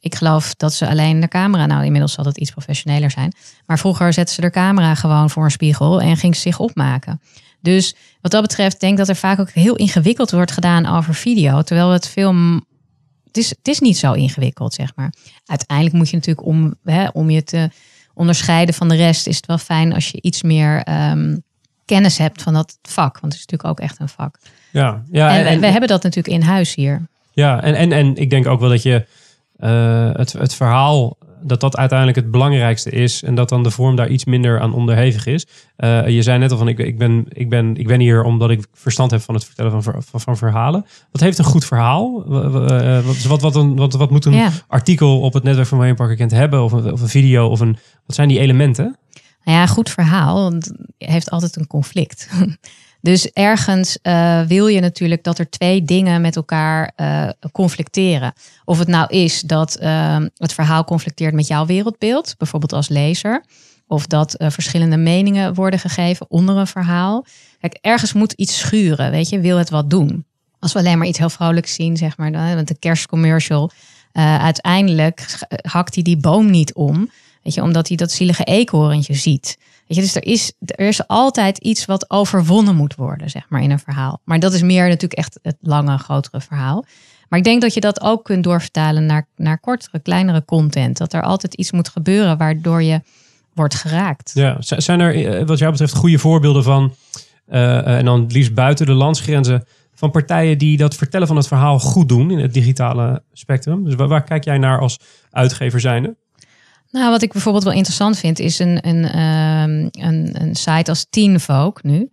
[0.00, 3.32] Ik geloof dat ze alleen de camera, nou inmiddels zal het iets professioneler zijn.
[3.66, 7.20] Maar vroeger zette ze de camera gewoon voor een spiegel en ging ze zich opmaken.
[7.62, 11.14] Dus wat dat betreft denk ik dat er vaak ook heel ingewikkeld wordt gedaan over
[11.14, 11.62] video.
[11.62, 12.32] Terwijl het veel.
[12.32, 12.60] m-
[13.26, 15.12] Het is, het is niet zo ingewikkeld, zeg maar.
[15.46, 17.70] Uiteindelijk moet je natuurlijk om, hè, om je te
[18.14, 21.36] onderscheiden van de rest, is het wel fijn als je iets meer ehm,
[21.84, 23.20] kennis hebt van dat vak.
[23.20, 24.38] Want het is natuurlijk ook echt een vak.
[24.70, 27.06] Ja, ja en, we- we hebben dat natuurlijk in huis hier.
[27.32, 29.06] Ja, en, en, en ik denk ook wel dat je
[29.58, 33.22] eh, het, het verhaal, dat dat uiteindelijk het belangrijkste is.
[33.22, 35.46] En dat dan de vorm daar iets minder aan onderhevig is.
[35.76, 38.50] Eh, je zei net al van, ik, ik, ben, ik, ben, ik ben hier omdat
[38.50, 40.86] ik verstand heb van het vertellen van, ver- van, van verhalen.
[41.12, 42.24] Wat heeft een goed verhaal?
[42.24, 44.50] Eh, Wat, wat, wat, een, wat, wat moet een Ja.
[44.66, 46.62] artikel op het netwerk van Parker Kent hebben?
[46.62, 47.48] Of een, of een video?
[47.48, 47.76] Of een,
[48.06, 48.96] wat zijn die elementen?
[49.44, 52.28] Nou ja, goed verhaal want heeft altijd een conflict.
[53.02, 58.32] Dus ergens eh, wil je natuurlijk dat er twee dingen met elkaar eh, conflicteren.
[58.64, 63.44] Of het nou is dat eh, het verhaal conflicteert met jouw wereldbeeld, bijvoorbeeld als lezer.
[63.86, 67.26] Of dat eh, verschillende meningen worden gegeven onder een verhaal.
[67.60, 70.24] Kijk, ergens moet iets schuren, weet je, wil het wat doen.
[70.58, 73.70] Als we alleen maar iets heel vrolijks zien, zeg maar, dan, met een kerstcommercial.
[74.12, 77.10] uiteindelijk hakt hij die boom niet om.
[77.42, 79.58] Weet je, omdat hij dat zielige eekhoorntje ziet.
[80.00, 83.78] Dus er is, er is altijd iets wat overwonnen moet worden, zeg maar, in een
[83.78, 84.20] verhaal.
[84.24, 86.84] Maar dat is meer natuurlijk echt het lange, grotere verhaal.
[87.28, 90.96] Maar ik denk dat je dat ook kunt doorvertalen naar, naar kortere, kleinere content.
[90.96, 93.00] Dat er altijd iets moet gebeuren waardoor je
[93.54, 94.30] wordt geraakt.
[94.34, 96.94] Ja, zijn er eh, wat jou betreft goede voorbeelden van,
[97.46, 99.64] eh, eh, en dan het liefst buiten de landsgrenzen,
[99.94, 103.84] van partijen die dat vertellen van het verhaal goed doen in het digitale spectrum?
[103.84, 104.98] Dus waar, waar kijk jij naar als
[105.30, 106.16] uitgever zijnde?
[106.92, 111.06] Nou, wat ik bijvoorbeeld wel interessant vind, is een, een, ehm, een, een site als
[111.10, 112.10] Teen Vogue nu.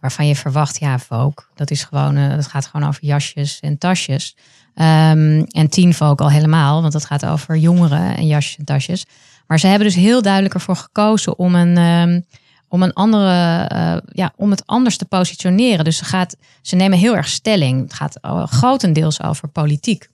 [0.00, 3.78] Waarvan je verwacht, ja, Vogue, dat, is gewoon, eh, dat gaat gewoon over jasjes en
[3.78, 4.36] tasjes.
[4.74, 9.06] Ehm, en Teen Vogue al helemaal, want dat gaat over jongeren en jasjes en tasjes.
[9.46, 12.20] Maar ze hebben dus heel duidelijk ervoor gekozen om een, ehm,
[12.68, 15.84] om een andere, eh, ja, om het anders te positioneren.
[15.84, 17.80] Dus ze, gaat, ze nemen heel erg stelling.
[17.82, 18.18] Het gaat
[18.50, 20.08] grotendeels over politiek.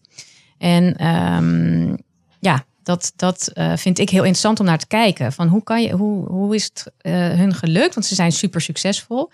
[0.59, 0.95] En
[2.41, 5.33] ja, dat, dat eh, vind ik heel interessant om naar te kijken.
[5.33, 7.95] Van hoe, kan je, hoe, hoe is het eh, hun gelukt?
[7.95, 9.31] Want ze zijn super succesvol.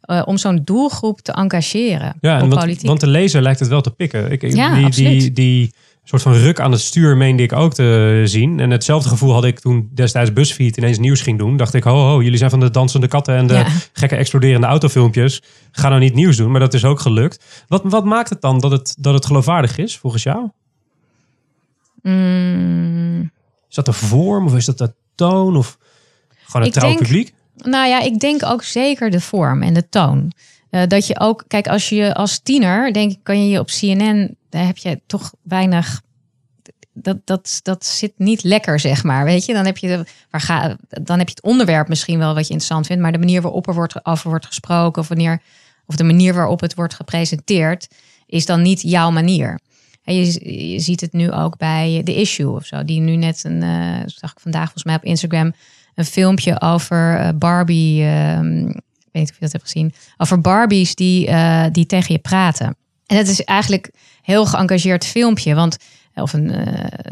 [0.00, 2.86] eh, om zo'n doelgroep te engageren Ja, op want, politiek.
[2.86, 4.30] want de lezer lijkt het wel te pikken.
[4.30, 5.72] Ik, Ja, die, die, die
[6.04, 8.60] soort van ruk aan het stuur meende ik ook te zien.
[8.60, 11.56] En hetzelfde gevoel had ik toen destijds BuzzFeed ineens nieuws ging doen.
[11.56, 13.66] Dacht ik, ho, ho, jullie zijn van de dansende katten en de Ja.
[13.92, 15.42] gekke exploderende autofilmpjes.
[15.72, 17.44] Ga nou niet nieuws doen, maar dat is ook gelukt.
[17.68, 20.48] Wat, wat maakt het dan dat het, dat het geloofwaardig is, volgens jou?
[22.02, 23.30] Mm,
[23.68, 25.78] Is dat de vorm of is dat de toon of
[26.44, 27.34] gewoon Ik trouw publiek?
[27.56, 30.32] Nou ja, ik denk ook zeker de vorm en de toon.
[30.70, 33.66] Eh, dat je ook, kijk, als je als tiener, denk ik, kan je je op
[33.66, 36.02] CNN, daar heb je toch weinig.
[36.92, 39.24] Dat, dat, dat zit niet lekker, zeg maar.
[39.24, 42.34] Weet je, dan heb je, de, waar ga, dan heb je het onderwerp misschien wel
[42.34, 45.42] wat je interessant vindt, maar de manier waarop er wordt, over wordt gesproken, of, wanneer,
[45.86, 47.88] of de manier waarop het wordt gepresenteerd,
[48.26, 49.60] is dan niet jouw manier.
[50.08, 53.62] En je, ziet het nu ook bij The Issue of zo, die nu net een,
[53.62, 55.52] eh, zag ik vandaag volgens mij op Instagram,
[55.94, 58.04] een filmpje over eh, Barbie.
[58.04, 58.74] ehm, ik
[59.12, 59.94] weet niet of je dat hebt gezien.
[60.16, 62.76] Over Barbies die, eh, die tegen je praten.
[63.06, 63.90] En het is eigenlijk
[64.22, 65.54] heel geëngageerd filmpje.
[65.54, 65.76] Want,
[66.14, 66.52] of een,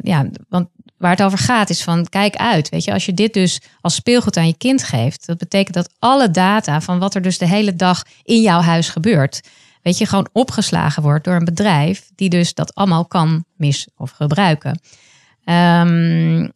[0.03, 0.69] ja, want
[0.99, 2.69] waar het over gaat is van kijk uit.
[2.69, 5.27] Weet je, als je dit dus als speelgoed aan je kind geeft.
[5.27, 8.89] Dat betekent dat alle data van wat er dus de hele dag in jouw huis
[8.89, 9.41] gebeurt.
[9.87, 12.11] Weet je, gewoon opgeslagen wordt door een bedrijf.
[12.15, 14.81] Die dus dat allemaal kan mis of gebruiken.
[15.45, 16.49] Ehm,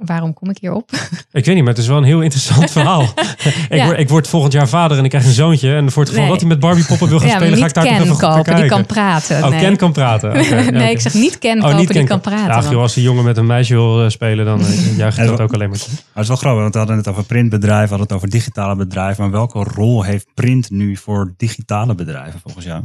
[0.00, 0.90] waarom kom ik hierop?
[1.32, 3.02] Ik weet niet, maar het is wel een heel interessant verhaal.
[3.02, 3.84] ik, Ja.
[3.84, 5.74] word, ik word volgend jaar vader en ik krijg een zoontje.
[5.74, 6.32] En voor het geval Nee.
[6.32, 8.16] dat hij met Barbie poppen wil gaan Ja, spelen, ga ik daar toch Ken even
[8.18, 8.68] kopen, die kijken.
[8.68, 9.44] kan praten.
[9.44, 9.60] Oh, nee.
[9.60, 10.32] Ken kan praten.
[10.76, 12.54] Nee, ik zeg niet Ken Oh, kopen, niet die Ken kan kan- praten.
[12.54, 15.18] Ja, want- joh, als een jongen met een meisje wil eh, spelen, dan uh, juich
[15.18, 15.88] ik Ja, dat ook alleen maar toe.
[15.88, 18.28] Maar het is wel grappig, want we hadden het over printbedrijven, we hadden het over
[18.30, 19.22] digitale bedrijven.
[19.22, 22.82] Maar welke rol heeft print nu voor digitale bedrijven volgens jou?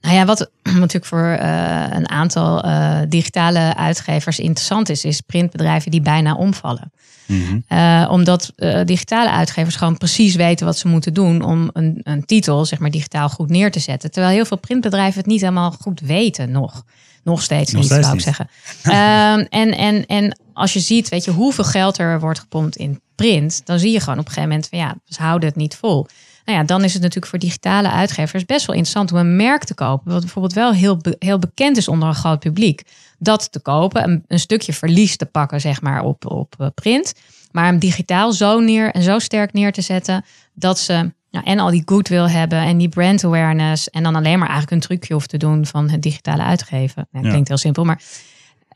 [0.00, 5.90] Nou ja, wat natuurlijk voor uh, een aantal uh, digitale uitgevers interessant is, is printbedrijven
[5.90, 6.92] die bijna omvallen.
[7.26, 7.64] Mm -hmm.
[7.68, 8.52] uh, omdat
[8.84, 12.90] digitale uitgevers gewoon precies weten wat ze moeten doen om een, een, titel, zeg maar,
[12.90, 14.10] digitaal goed neer te zetten.
[14.10, 16.84] Terwijl heel veel printbedrijven het niet helemaal goed weten nog.
[17.22, 18.48] Nog steeds nog niet, zou ik zeggen.
[18.84, 23.00] um, en, en, en als je ziet, weet je, hoeveel geld er wordt gepompt in
[23.14, 25.76] print, dan zie je gewoon op een gegeven moment van ja, ze houden het niet
[25.76, 26.06] vol.
[26.44, 29.64] Nou ja, dan is het natuurlijk voor digitale uitgevers best wel interessant om een merk
[29.64, 30.12] te kopen.
[30.12, 32.82] Wat bijvoorbeeld wel heel, heel bekend is onder een groot publiek.
[33.18, 37.14] Dat te kopen, een, een stukje verlies te pakken, zeg maar, op, op eh, print.
[37.50, 40.24] Maar hem digitaal zo neer en zo sterk neer te zetten
[40.54, 43.90] dat ze nou, en al die goodwill hebben en die brand awareness.
[43.90, 47.08] En dan alleen maar eigenlijk een trucje hoeft te doen van het digitale uitgeven.
[47.10, 48.02] Nou, klinkt heel simpel, maar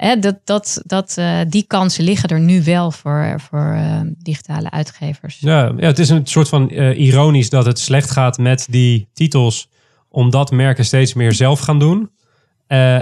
[0.05, 4.70] hè, dat, dat, dat, uh, die kansen liggen er nu wel voor, voor uh, digitale
[4.70, 5.36] uitgevers.
[5.40, 9.09] Ja, ja, het is een soort van uh, ironisch dat het slecht gaat met die
[9.12, 9.68] titels,
[10.09, 12.11] omdat merken steeds meer zelf gaan doen.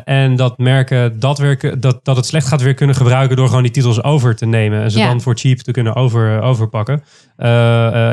[0.04, 3.62] En dat merken dat, weer, dat, dat het slecht gaat weer kunnen gebruiken door gewoon
[3.62, 4.82] die titels over te nemen.
[4.82, 5.06] En ze ja.
[5.06, 6.94] dan voor cheap te kunnen over, overpakken.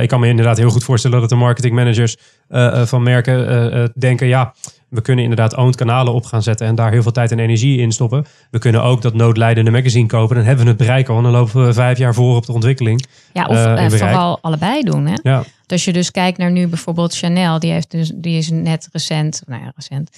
[0.02, 2.18] Ik kan me inderdaad heel goed voorstellen dat de marketingmanagers
[2.84, 4.54] van merken denken: ja,
[4.90, 7.78] we kunnen inderdaad owned kanalen op gaan zetten en daar heel veel tijd en energie
[7.78, 8.26] in stoppen.
[8.52, 10.36] We kunnen ook dat noodlijdende magazine kopen.
[10.36, 12.54] Dan hebben we het bereik al en dan lopen we vijf jaar voor op de
[12.54, 13.06] ontwikkeling.
[13.34, 15.06] Ja, of uh, vooral allebei doen.
[15.06, 15.16] Hè?
[15.24, 15.40] Ja.
[15.40, 18.90] Dus als je dus kijkt naar nu bijvoorbeeld Chanel, die, heeft dus, die is net
[18.92, 20.10] recent, nou ja, recent,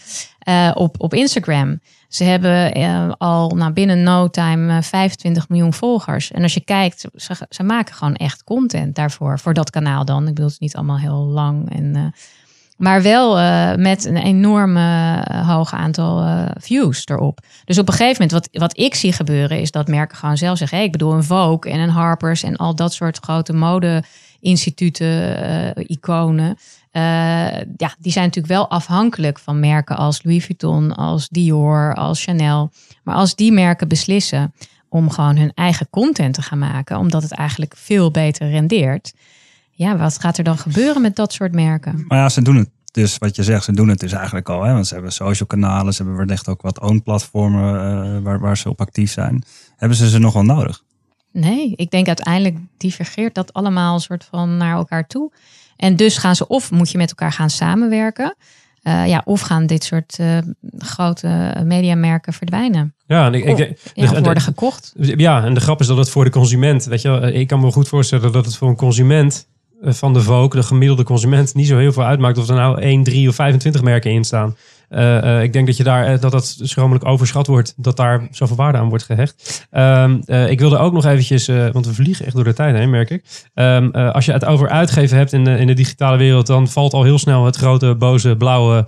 [0.48, 1.80] uh, op, op Instagram.
[2.08, 6.32] Ze hebben uh, al nou, binnen no time 25 miljoen volgers.
[6.32, 10.22] En als je kijkt, ze, ze, maken gewoon echt content daarvoor, voor dat kanaal dan.
[10.22, 12.14] Ik bedoel, het is niet allemaal heel lang en
[12.82, 17.40] maar wel uh, met een enorm uh, hoog aantal uh, views erop.
[17.66, 20.58] Dus op een gegeven moment, wat, wat ik zie gebeuren, is dat merken gewoon zelf
[20.58, 26.58] zeggen: ik bedoel, een Vogue en een Harper's en al dat soort grote mode-instituten, iconen.
[27.78, 32.72] ja, die zijn natuurlijk wel afhankelijk van merken als Louis Vuitton, als Dior, als Chanel.
[33.04, 34.54] Maar als die merken beslissen
[34.90, 39.14] om gewoon hun eigen content te gaan maken, omdat het eigenlijk veel beter rendeert
[39.82, 42.04] ja, wat gaat er dan gebeuren met dat soort merken?
[42.08, 44.64] Maar ja, ze doen het dus wat je zegt, ze doen het dus eigenlijk al.
[44.64, 44.74] Hè?
[44.74, 47.74] Want ze hebben social kanalen, ze hebben wellicht ook wat own platformen
[48.16, 49.44] uh, waar, waar ze op actief zijn.
[49.76, 50.84] Hebben ze ze nog wel nodig?
[51.32, 55.32] Nee, ik denk uiteindelijk divergeert dat allemaal een soort van naar elkaar toe.
[55.76, 58.36] En dus gaan ze of moet je met elkaar gaan samenwerken.
[58.84, 60.38] Uh, ja, of gaan dit soort uh,
[60.78, 62.94] grote mediamerken verdwijnen.
[63.06, 64.94] Ja, en ik, ik, of, worden gekocht.
[64.96, 67.72] Ja, en de grap is dat het voor de consument, weet je, ik kan me
[67.72, 69.51] goed voorstellen dat het voor een consument eh,
[69.82, 73.04] van de Vogue, de gemiddelde consument, niet zo heel veel uitmaakt of er nou 1,
[73.04, 74.56] 3 of 25 merken in staan.
[74.90, 78.56] Uh, uh, ik denk dat je daar dat dat schromelijk overschat wordt, dat daar zoveel
[78.56, 79.68] waarde aan wordt gehecht.
[79.72, 83.10] Um, ik wilde ook nog eventjes, want we vliegen echt door de tijd heen, merk
[83.10, 83.24] ik.
[83.54, 86.94] Um, als je het over uitgeven hebt in de, in de digitale wereld, dan valt
[86.94, 88.88] al heel snel het grote, boze, blauwe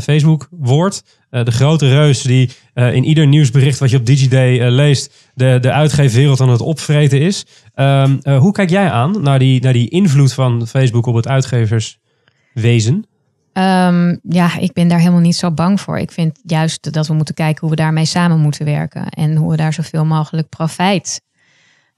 [0.00, 1.02] Facebook-woord.
[1.42, 6.40] De grote reus die in ieder nieuwsbericht wat je op DigiDay leest, de, de uitgeefwereld
[6.40, 7.44] aan het opvreten is.
[7.76, 13.06] Uh, hoe kijk jij aan naar die, naar die invloed van Facebook op het uitgeverswezen?
[13.52, 15.98] Um, ja, ik ben daar helemaal niet zo bang voor.
[15.98, 19.08] Ik vind juist dat we moeten kijken hoe we daarmee samen moeten werken.
[19.08, 21.20] En hoe we daar zoveel mogelijk profijt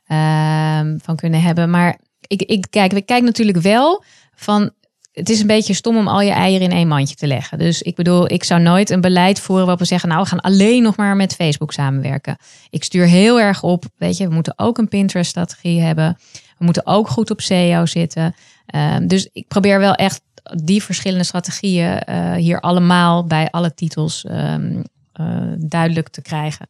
[0.09, 1.71] um, van kunnen hebben.
[1.71, 4.71] Maar ik, ik, kijk, ik kijk natuurlijk wel van
[5.17, 7.59] het is een beetje stom om al je eieren in één mandje te leggen.
[7.59, 10.41] Dus ik bedoel, ik zou nooit een beleid voeren waarop we zeggen, nou, we gaan
[10.41, 12.37] alleen nog maar met Facebook samenwerken.
[12.71, 16.19] Ik stuur heel erg op, weet je, we moeten ook een Pinterest-strategie hebben.
[16.59, 18.35] We moeten ook goed op SEO zitten.
[18.75, 20.21] Um, dus ik probeer wel echt
[20.65, 24.83] die verschillende strategieën uh, hier allemaal bij alle titels um,
[25.21, 26.69] uh, duidelijk te krijgen.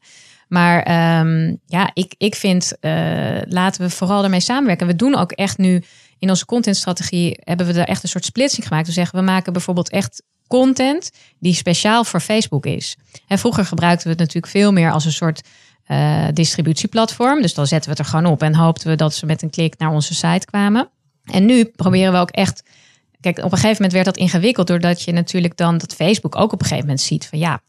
[0.49, 0.79] Maar
[1.21, 2.93] um, ja, ik, ik vind, uh,
[3.49, 4.87] laten we vooral ermee samenwerken.
[4.87, 5.83] We doen ook echt nu
[6.19, 8.87] in onze contentstrategie hebben we er echt een soort splitsing gemaakt.
[8.87, 12.97] We zeggen, we maken bijvoorbeeld echt content die speciaal voor Facebook is.
[13.27, 15.41] En vroeger gebruikten we het natuurlijk veel meer als een soort
[15.87, 17.43] uh, distributieplatform.
[17.43, 19.51] Dus dan zetten we het er gewoon op en hoopten we dat ze met een
[19.51, 20.89] klik naar onze site kwamen.
[21.25, 22.63] En nu proberen we ook echt.
[23.21, 26.53] Kijk, op een gegeven moment werd dat ingewikkeld doordat je natuurlijk dan dat Facebook ook
[26.53, 27.61] op een gegeven moment ziet van ja,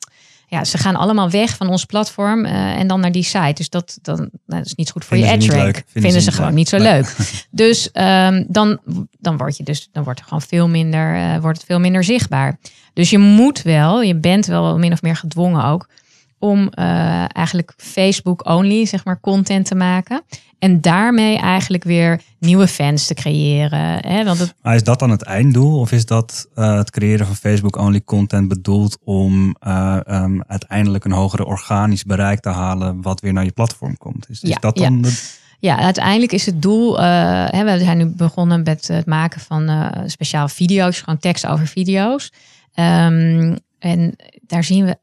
[0.50, 3.54] ja, ze gaan allemaal weg van ons platform uh, en dan naar die site.
[3.54, 5.76] Dus dat, dan, nou, dat is niet goed voor Vinden je ad rank.
[5.76, 7.16] Vinden, Vinden ze, gewoon niet zo leuk.
[7.52, 8.80] Dus um, dan,
[9.20, 12.04] dan word je dus dan wordt er gewoon veel minder, uh, wordt het veel minder
[12.04, 12.60] zichtbaar.
[12.94, 15.88] Dus je moet wel, je bent wel min of meer gedwongen ook
[16.40, 20.22] om uh, eigenlijk Facebook-only, zeg maar, content te maken.
[20.60, 24.08] En daarmee eigenlijk weer nieuwe fans te creëren.
[24.08, 24.24] Hè?
[24.24, 24.56] Want het...
[24.62, 25.80] Maar is dat dan het einddoel?
[25.80, 31.12] Of is dat uh, het creëren van Facebook-only content bedoeld om uh, um, uiteindelijk een
[31.12, 34.30] hogere organisch bereik te halen, wat weer naar je platform komt?
[34.30, 35.10] Is, is ja, dat dan ja.
[35.60, 37.00] Ja, uiteindelijk is het doel.
[37.00, 37.04] Uh,
[37.48, 42.32] hè, we zijn nu begonnen met het maken van speciaal video's, gewoon tekst over video's.
[42.76, 44.98] Um, En daar zien we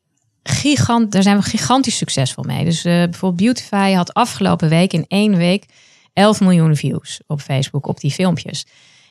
[0.45, 2.65] gigant, daar zijn we gigantisch succesvol mee.
[2.65, 5.65] Dus uh, bijvoorbeeld Beautify had afgelopen week in één week
[6.13, 8.67] 11 miljoen views op Facebook op die filmpjes.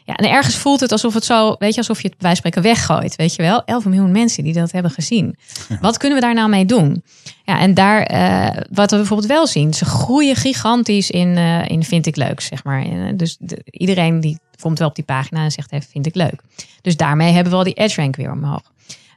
[0.05, 2.61] Ja, en ergens voelt het alsof het zo, weet je, alsof je het bij spreken
[2.61, 3.63] weggooit, weet je wel.
[3.65, 5.35] 11 miljoen mensen die dat hebben gezien.
[5.81, 7.03] Wat kunnen we daar nou mee doen?
[7.43, 11.83] Ja, en daar, uh, wat we bijvoorbeeld wel zien, ze groeien gigantisch in, uh, in
[11.83, 13.15] vind ik leuk, zeg maar.
[13.15, 16.41] Dus de, iedereen die komt wel op die pagina en zegt, hey, vind ik leuk.
[16.81, 18.72] Dus daarmee hebben we al die edge rank weer omhoog.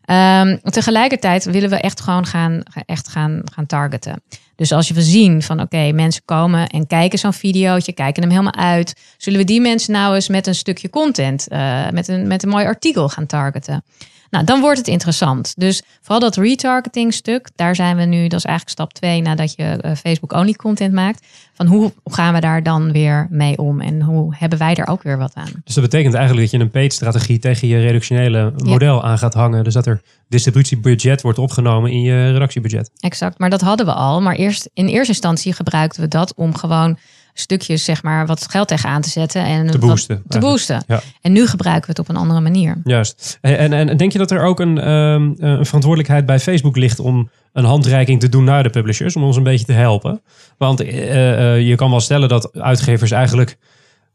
[0.07, 4.23] Um, tegelijkertijd willen we echt gewoon gaan, echt gaan, gaan targeten.
[4.57, 8.55] Dus als we zien van oké, mensen komen en kijken zo'n videootje, kijken hem helemaal
[8.55, 8.95] uit.
[9.17, 12.49] Zullen we die mensen nou eens met een stukje content, uh, met, een, met een
[12.49, 13.85] mooi artikel gaan targeten?
[14.31, 15.55] Nou, dan wordt het interessant.
[15.57, 19.55] Dus vooral dat retargeting stuk, daar zijn we nu, dat is eigenlijk stap 2 nadat
[19.57, 21.27] je uh, Facebook-only content maakt.
[21.55, 25.03] Van hoe gaan we daar dan weer mee om en hoe hebben wij er ook
[25.03, 25.51] weer wat aan?
[25.64, 29.64] Dus dat betekent eigenlijk dat je een page-strategie tegen je redactionele model aan gaat hangen.
[29.64, 32.91] Dus dat er distributiebudget wordt opgenomen in je redactiebudget.
[32.99, 34.20] Exact, maar dat hadden we al.
[34.20, 36.99] Maar eerst in eerste instantie gebruikten we dat om gewoon
[37.39, 40.22] stukjes, zeg maar, wat geld tegenaan te zetten en te boosten.
[40.28, 40.84] te boosten.
[40.87, 41.01] Ja.
[41.20, 42.80] En nu gebruiken we het op een andere manier.
[42.84, 43.39] Juist.
[43.41, 46.99] En, en, en denk je dat er ook een, um, een verantwoordelijkheid bij Facebook ligt
[46.99, 50.22] om een handreiking te doen naar de publishers, om ons een beetje te helpen?
[50.59, 53.57] Want uh, uh, je kan wel stellen dat uitgevers eigenlijk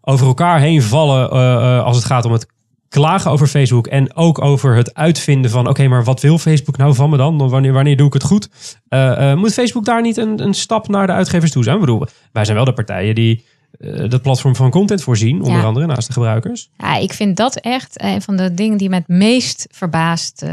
[0.02, 2.48] over elkaar heen vallen uh, als het gaat om het
[2.92, 6.96] klagen over Facebook en ook over het uitvinden van: oké, maar wat wil Facebook nou
[6.96, 7.50] van me dan?
[7.50, 8.50] Wanneer, wanneer doe ik het goed?
[8.90, 11.76] Uh, uh, moet Facebook daar niet een, een stap naar de uitgevers toe zijn?
[11.76, 13.46] Ik bedoel, wij zijn wel de partijen die
[13.78, 15.64] uh, dat platform van content voorzien, onder ja.
[15.64, 16.70] andere naast de gebruikers.
[16.78, 20.44] Ja, ik vind dat echt een van de dingen die me het meest verbaasd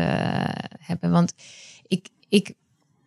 [0.79, 1.11] hebben.
[1.11, 1.35] Want
[1.87, 2.55] ik, ik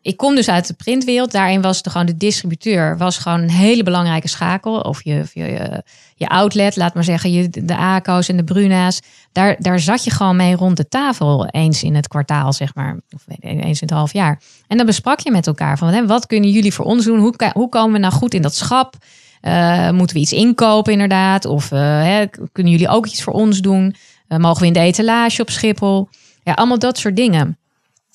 [0.01, 1.31] ik kom dus uit de printwereld.
[1.31, 4.79] Daarin was de, gewoon de distributeur was gewoon een hele belangrijke schakel.
[4.79, 5.83] Of je, of je,
[6.15, 8.99] je outlet, laat maar zeggen, je, de ACO's en de Bruna's.
[9.31, 12.99] Daar, daar zat je gewoon mee rond de tafel eens in het kwartaal, zeg maar.
[13.15, 14.41] Of eens in het half jaar.
[14.67, 17.19] En dan besprak je met elkaar van, wat kunnen jullie voor ons doen?
[17.19, 18.95] Hoe, hoe komen we nou goed in dat schap?
[19.41, 21.45] Uh, moeten we iets inkopen inderdaad?
[21.45, 23.95] Of uh, hè, kunnen jullie ook iets voor ons doen?
[24.27, 26.09] Mogen we in de etalage op Schiphol?
[26.43, 27.57] Ja, allemaal dat soort dingen.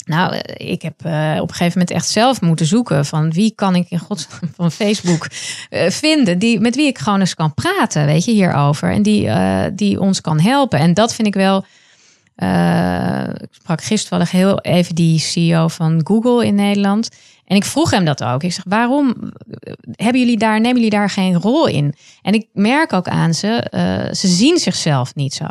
[0.07, 3.53] Nou, eh, ik heb uh, op een gegeven moment echt zelf moeten zoeken van wie
[3.55, 5.27] kan ik in godsnaam van Facebook
[5.71, 8.93] uh, vinden, die, met wie ik gewoon eens kan praten, weet je, hierover.
[8.93, 9.31] En die,
[9.75, 10.79] die ons kan helpen.
[10.79, 11.65] En dat vind ik wel.
[13.41, 17.09] ik sprak gisteren heel even die CEO van Google in Nederland.
[17.45, 18.43] En ik vroeg hem dat ook.
[18.43, 19.33] Ik zeg, waarom
[19.93, 21.95] hebben jullie daar, nemen jullie daar geen rol in?
[22.23, 23.67] En ik merk ook aan ze,
[24.13, 25.47] ze zien zichzelf niet zo.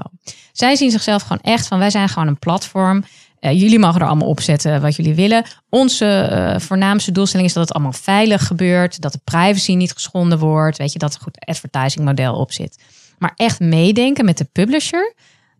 [0.51, 3.03] Zij zien zichzelf gewoon echt van, wij zijn gewoon een platform.
[3.45, 5.45] Uh, jullie mogen er allemaal opzetten wat jullie willen.
[5.69, 9.01] Onze uh, voornaamste doelstelling is dat het allemaal veilig gebeurt.
[9.01, 10.77] Dat de privacy niet geschonden wordt.
[10.77, 12.83] Weet je, dat er goed advertising model op zit.
[13.17, 15.13] Maar echt meedenken met de publisher.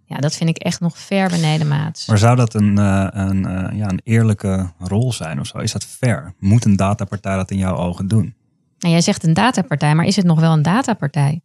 [0.06, 2.04] Ja, dat vind ik echt nog ver beneden maat.
[2.08, 3.42] Maar zou dat een, uh, een,
[3.76, 5.58] ja, een eerlijke rol zijn of zo?
[5.58, 6.34] Is dat fair?
[6.40, 8.36] Moet een datapartij dat in jouw ogen doen?
[8.80, 11.42] Nou, jij zegt een datapartij, maar is het nog wel een datapartij?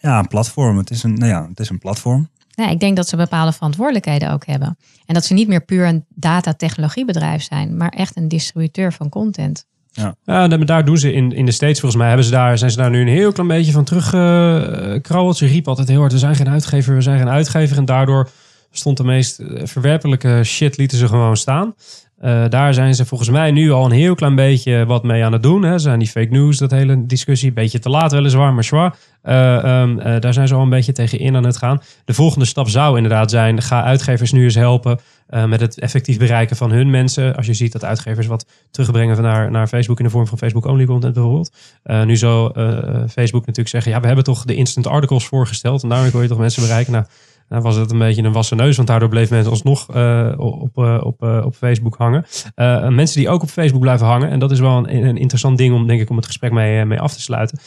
[0.00, 0.78] Ja, een platform.
[0.78, 2.28] Het is een, nou ja, het is een platform.
[2.58, 4.76] Nee, ik denk dat ze bepaalde verantwoordelijkheden ook hebben.
[5.06, 9.66] En dat ze niet meer puur een datatechnologiebedrijf zijn, maar echt een distributeur van content.
[9.92, 12.06] Ja, ja daar doen ze in, in de States volgens mij.
[12.06, 15.40] Hebben ze daar, zijn ze daar nu een heel klein beetje van teruggekrabbeld.
[15.40, 17.76] Uh, ze riep altijd heel hard, we zijn geen uitgever, we zijn geen uitgever.
[17.76, 18.30] En daardoor
[18.70, 21.74] stond de meest verwerpelijke shit lieten ze gewoon staan.
[22.24, 25.32] Uh, daar zijn ze volgens mij nu al een heel klein beetje wat mee aan
[25.32, 25.62] het doen.
[25.62, 25.78] Hè.
[25.78, 27.48] Zijn die fake news, dat hele discussie.
[27.48, 28.96] Een beetje te laat weliswaar, maar zwaar.
[29.24, 31.80] Uh, um, uh, daar zijn ze al een beetje tegen in aan het gaan.
[32.04, 34.98] De volgende stap zou inderdaad zijn, ga uitgevers nu eens helpen
[35.46, 37.36] met het effectief bereiken van hun mensen.
[37.36, 40.84] Als je ziet dat uitgevers wat terugbrengen naar, naar Facebook in de vorm van Facebook-only
[40.84, 41.52] content bijvoorbeeld.
[42.04, 42.52] nu zou
[43.08, 46.28] Facebook natuurlijk zeggen, ja, we hebben toch de instant articles voorgesteld en daarmee kon je
[46.28, 46.92] toch mensen bereiken.
[46.92, 47.04] Nou,
[47.48, 50.78] nou was het een beetje een wassen neus, want daardoor bleef mensen alsnog uh, op,
[50.78, 52.24] uh, op, uh, op Facebook hangen.
[52.94, 55.74] mensen die ook op Facebook blijven hangen, en dat is wel een, een interessant ding
[55.74, 57.58] om, denk ik, om het gesprek mee, mee af te sluiten.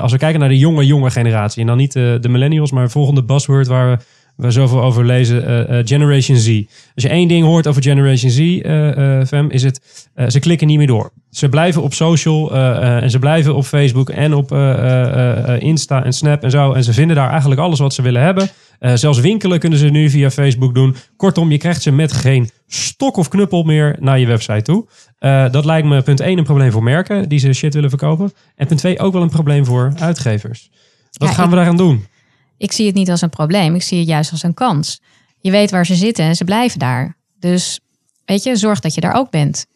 [0.00, 2.92] als we kijken naar de jonge, jonge generatie, en dan niet de millennials, maar het
[2.92, 4.04] volgende buzzword waar we
[4.40, 6.62] we zoveel over lezen, uh, uh, Generation Z.
[6.94, 10.78] Als je één ding hoort over Generation Z, uh, Fem, is het, ze klikken niet
[10.78, 11.12] meer door.
[11.30, 14.52] Ze blijven op social en ze blijven op Facebook en op
[15.58, 16.72] Insta en Snap en zo.
[16.72, 18.48] En ze vinden daar eigenlijk alles wat ze willen hebben.
[18.94, 20.96] zelfs winkelen kunnen ze nu via Facebook doen.
[21.16, 24.86] Kortom, je krijgt ze met geen stok of knuppel meer naar je website toe.
[25.50, 28.32] dat lijkt me punt 1 een probleem voor merken die ze shit willen verkopen.
[28.56, 30.70] En punt 2 ook wel een probleem voor uitgevers.
[31.12, 32.06] Wat ja, gaan we daaraan doen?
[32.60, 35.00] Ik zie het niet als een probleem, ik zie het juist als een kans.
[35.40, 37.16] Je weet waar ze zitten en ze blijven daar.
[37.38, 37.80] Dus
[38.24, 39.66] weet je, zorg dat je daar ook bent.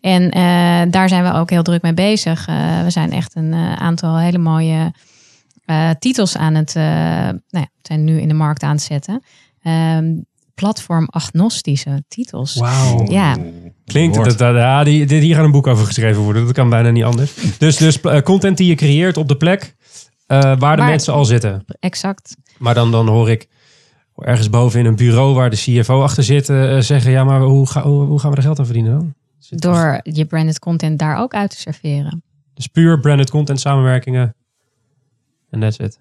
[0.00, 2.48] En uh, daar zijn we ook heel druk mee bezig.
[2.48, 4.92] Uh, we zijn echt een uh, aantal hele mooie
[5.98, 9.22] titels aan het, nou ja, zijn nu in de markt aan het zetten.
[9.62, 10.04] Ehm,
[10.58, 12.54] platform-agnostische titels.
[12.54, 13.10] Wauw.
[13.10, 13.36] Ja,
[13.84, 16.44] Klinkt het, dat, ja, die, dit, hier gaat een boek over geschreven worden.
[16.44, 17.34] Dat kan bijna niet anders.
[17.58, 19.74] Dus, dus eh, content die je creëert op de plek
[20.28, 21.64] eh, waar de mensen al zitten.
[21.80, 22.36] exact.
[22.58, 23.48] Maar dan, dan hoor ik
[24.16, 27.10] ergens boven in een bureau waar de CFO achter zit eh, zeggen...
[27.10, 29.14] ja, maar hoe, ga, hoe, hoe gaan we er geld aan verdienen dan?
[29.50, 32.22] Door je branded content daar ook uit te serveren.
[32.54, 34.34] Dus puur branded content samenwerkingen.
[35.50, 35.98] En that's it.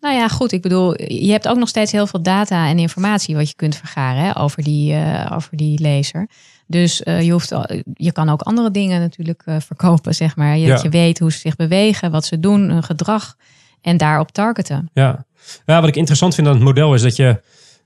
[0.00, 0.52] Nou ja, goed.
[0.52, 3.76] Ik bedoel, je hebt ook nog steeds heel veel data en informatie wat je kunt
[3.76, 6.28] vergaren hè, over, die, eh, over die lezer.
[6.70, 7.54] Dus eh, je, hoeft,
[7.94, 10.56] je kan ook andere dingen natuurlijk eh, verkopen, zeg maar.
[10.56, 10.72] Je, Ja.
[10.72, 13.36] Dat je weet hoe ze zich bewegen, wat ze doen, hun gedrag.
[13.80, 14.90] En daarop targeten.
[14.92, 15.24] Ja.
[15.66, 17.40] ja, wat ik interessant vind aan het model is dat je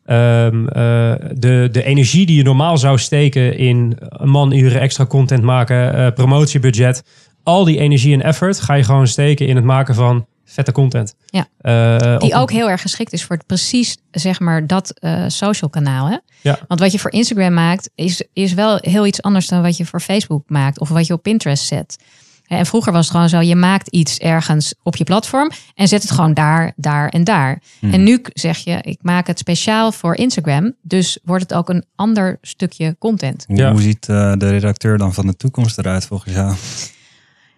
[0.04, 5.06] ehm, eh, de, de energie die je normaal zou steken in een man uren extra
[5.06, 7.04] content maken, promotiebudget,
[7.42, 11.14] al die energie en effort ga je gewoon steken in het maken van vette content.
[11.26, 11.46] Ja.
[11.60, 15.24] Eh, Die op- ook heel erg geschikt is voor het precies, zeg maar, dat eh,
[15.26, 16.06] social kanaal.
[16.08, 16.16] Hè?
[16.40, 16.58] Ja.
[16.68, 19.86] Want wat je voor Instagram maakt, is, is wel heel iets anders dan wat je
[19.86, 20.80] voor Facebook maakt.
[20.80, 21.96] Of wat je op Pinterest zet.
[22.44, 26.02] En vroeger was het gewoon zo, je maakt iets ergens op je platform en zet
[26.02, 27.62] het gewoon daar, daar en daar.
[27.80, 30.74] En nu zeg je, ik maak het speciaal voor Instagram.
[30.82, 33.44] Dus wordt het ook een ander stukje content.
[33.48, 33.70] Ja.
[33.72, 36.54] hoe ziet eh, de redacteur dan van de toekomst eruit volgens jou?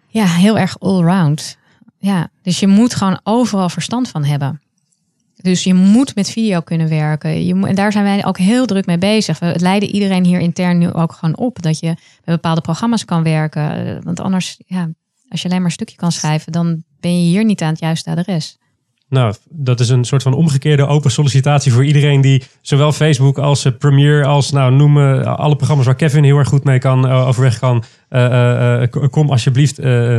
[0.09, 1.57] Ja, heel erg allround.
[1.99, 4.61] Ja, dus je moet gewoon overal verstand van hebben.
[5.37, 7.45] Dus je moet met video kunnen werken.
[7.45, 9.39] Je moet, en daar zijn wij ook heel druk mee bezig.
[9.39, 11.63] We leiden iedereen hier intern nu ook gewoon op.
[11.63, 14.01] Dat je met bepaalde programma's kan werken.
[14.05, 14.89] Want anders, ja,
[15.29, 17.81] als je alleen maar een stukje kan schrijven, dan ben je hier niet aan het
[17.81, 18.59] juiste adres.
[19.09, 23.65] Nou, dat is een soort van omgekeerde open sollicitatie voor iedereen die zowel Facebook als
[23.65, 27.09] eh, Premiere als nou noem eh, alle programma's waar Kevin heel erg goed mee kan
[27.09, 27.85] eh, overweg kan.
[29.11, 29.79] kom alsjeblieft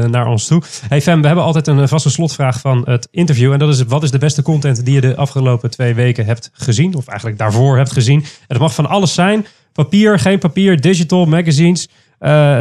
[0.10, 0.62] naar ons toe.
[0.88, 4.04] Hey Fem, we hebben altijd een vaste slotvraag van het interview en dat is wat
[4.04, 7.78] is de beste content die je de afgelopen twee weken hebt gezien of eigenlijk daarvoor
[7.78, 8.20] hebt gezien?
[8.22, 9.46] En dat mag van alles zijn.
[9.74, 11.90] Papier, geen papier, digital, magazines.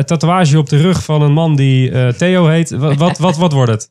[0.07, 2.71] tatoeage op de rug van een man die Theo heet.
[2.71, 3.91] Wat, wat, wat, wat wordt het?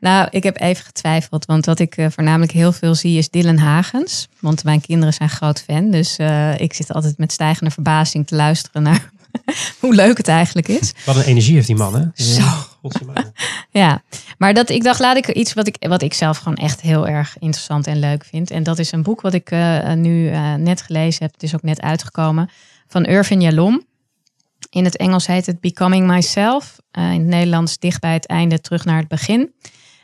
[0.00, 1.44] Nou, ik heb even getwijfeld.
[1.44, 4.28] Want wat ik eh, voornamelijk heel veel zie is Dylan Hagens.
[4.38, 5.90] Want mijn kinderen zijn groot fan.
[5.90, 9.10] Dus eh, ik zit altijd met stijgende verbazing te luisteren naar
[9.80, 10.92] hoe leuk het eigenlijk is.
[11.04, 12.24] Wat een energie heeft die man, hè?
[12.24, 12.42] Zo.
[13.70, 14.02] Ja,
[14.38, 17.08] maar dat, ik dacht, laat ik iets wat ik, wat ik zelf gewoon echt heel
[17.08, 18.50] erg interessant en leuk vind.
[18.50, 21.32] En dat is een boek wat ik eh, nu net gelezen heb.
[21.32, 22.50] Het is ook net uitgekomen.
[22.86, 23.88] Van Irvin Yalom.
[24.70, 26.76] In het Engels heet het Becoming Myself.
[26.92, 29.52] In het Nederlands dicht bij het einde, terug naar het begin.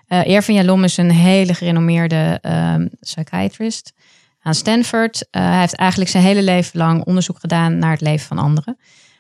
[0.07, 3.93] Eh Irvin Yalom is een hele gerenommeerde ehm, psychiatrist
[4.41, 5.29] aan Stanford.
[5.31, 8.79] Eh, hij heeft eigenlijk zijn hele leven lang onderzoek gedaan naar het leven van anderen.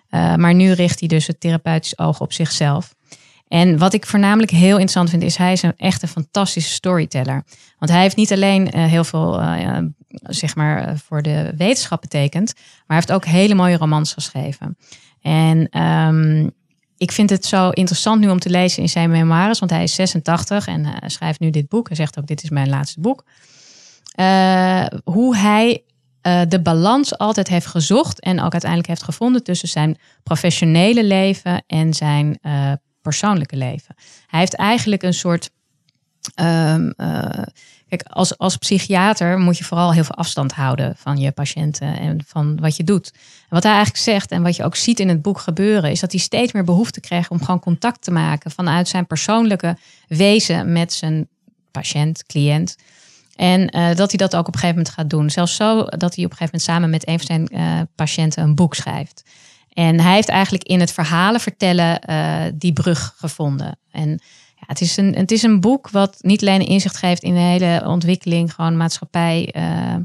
[0.09, 2.95] Eh, maar nu richt hij dus het therapeutisch oog op zichzelf.
[3.49, 7.45] En wat ik voornamelijk heel interessant vind, is hij is een echt een fantastische storyteller.
[7.78, 9.41] Want hij heeft niet alleen heel veel,
[10.22, 14.76] zeg maar, voor de wetenschap betekend, maar hij heeft ook hele mooie romans geschreven.
[15.20, 16.49] En ehm,
[16.97, 19.94] ik vind het zo interessant nu om te lezen in zijn memoires, want hij is
[19.94, 21.86] 86 en hij schrijft nu dit boek.
[21.86, 23.24] Hij zegt ook, dit is mijn laatste boek.
[24.12, 25.84] Eh, hoe hij
[26.20, 31.64] eh, de balans altijd heeft gezocht en ook uiteindelijk heeft gevonden tussen zijn professionele leven
[31.66, 32.72] en zijn eh,
[33.03, 33.94] persoonlijke leven.
[34.26, 35.51] Hij heeft eigenlijk een soort.
[36.35, 37.43] Eh,
[37.89, 42.20] kijk, als, als psychiater moet je vooral heel veel afstand houden van je patiënten en
[42.27, 43.12] van wat je doet.
[43.49, 46.12] Wat hij eigenlijk zegt en wat je ook ziet in het boek gebeuren, is dat
[46.12, 49.77] hij steeds meer behoefte kreeg om gewoon contact te maken vanuit zijn persoonlijke
[50.09, 51.29] wezen met zijn
[51.70, 52.77] patiënt, cliënt.
[53.37, 55.31] En eh, dat hij dat ook op een gegeven moment gaat doen.
[55.31, 58.43] Zelfs zo dat hij op een gegeven moment samen met een van zijn eh, patiënten
[58.43, 59.22] een boek schrijft.
[59.72, 62.01] En hij heeft eigenlijk in het verhalen vertellen
[62.59, 63.79] die brug gevonden.
[63.91, 64.20] En
[64.66, 67.40] het, is een, het is een boek wat niet alleen een inzicht geeft in de
[67.40, 69.96] hele ontwikkeling, gewoon maatschappij, eh,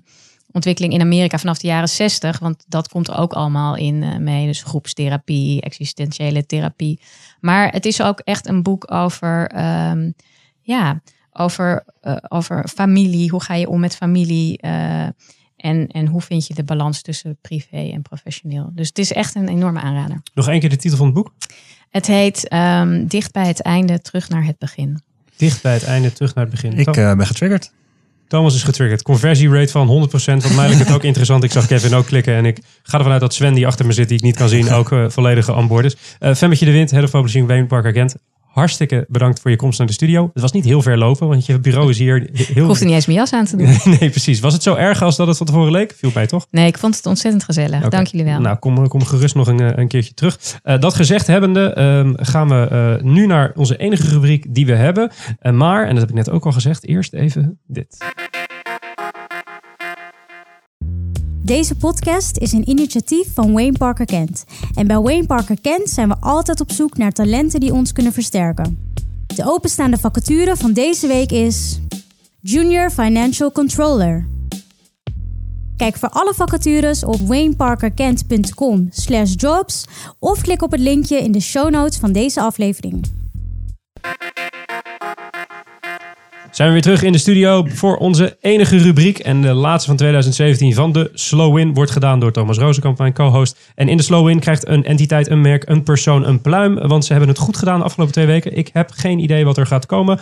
[0.52, 2.40] ontwikkeling in Amerika vanaf de jaren 60.
[2.40, 4.46] Want dat komt er ook allemaal in eh, mee.
[4.46, 7.00] Dus groepstherapie, existentiële therapie.
[7.40, 10.12] Maar het is ook echt een boek over, ehm,
[10.62, 11.02] ja,
[11.32, 13.30] over, eh, over familie.
[13.30, 14.60] Hoe ga je om met familie?
[15.62, 18.70] en, en hoe vind je de balans tussen privé en professioneel?
[18.74, 20.22] Dus het is echt een enorme aanrader.
[20.34, 21.34] Nog één keer de titel van het boek.
[21.92, 25.02] Het heet ehm, Dicht bij het einde, terug naar het begin.
[25.36, 26.78] Dicht bij het einde, terug naar het begin.
[26.78, 27.72] Ik eh, ben getriggerd.
[28.28, 29.02] Thomas is getriggerd.
[29.02, 29.92] Conversierate van 100%.
[30.14, 31.44] Wat mij lijkt het ook interessant.
[31.44, 32.36] Ik zag Kevin ook klikken.
[32.36, 34.50] En ik ga ervan uit dat Sven, die achter me zit, die ik niet kan
[34.50, 35.96] zien, ook eh, volledig aan boord is.
[36.20, 38.16] Uh, Femmetje de Wind, Head of Publishing, Wayne Parker Gent.
[38.52, 40.30] Hartstikke bedankt voor je komst naar de studio.
[40.34, 42.66] Het was niet heel ver lopen, want je bureau is hier Ik heel...
[42.66, 43.78] hoefde niet eens mijn jas aan te doen.
[44.00, 44.40] Nee, precies.
[44.40, 45.94] Was het zo erg als dat het van tevoren leek?
[45.98, 46.48] Viel mij toch?
[46.50, 47.88] Nee, ik vond het ontzettend gezellig.
[47.88, 48.40] Dank jullie wel.
[48.40, 50.40] Nou, kom, kom gerust nog een, eh, een keertje terug.
[50.64, 54.76] Eh, dat gezegd hebbende, ehm, gaan we eh, nu naar onze enige rubriek die we
[54.76, 55.12] hebben.
[55.40, 57.98] Eh, maar, en dat heb ik net ook al gezegd, eerst even dit.
[61.52, 64.44] Deze podcast is een initiatief van Wayne Parker Kent.
[64.74, 68.14] En bij Wayne Parker Kent zijn we altijd op zoek naar talenten die ons kunnen
[68.14, 68.94] versterken.
[69.36, 71.80] De openstaande vacature van deze week is
[72.40, 74.28] Junior Financial Controller.
[75.78, 78.90] Kijk voor alle vacatures op wayneparkerkent.com
[79.36, 79.86] jobs
[80.20, 83.21] of klik op het linkje in de show notes van deze aflevering.
[86.62, 89.20] Zijn we weer terug in de studio voor onze enige rubriek.
[89.20, 93.14] En de laatste van 2017 van de Slow Win wordt gedaan door Thomas Rozenkamp, mijn
[93.14, 93.58] co-host.
[93.76, 96.88] En in de Slow Win krijgt een entiteit, een merk, een persoon een pluim.
[96.88, 98.58] Want ze hebben het goed gedaan de afgelopen twee weken.
[98.58, 100.20] Ik heb geen idee wat er gaat komen.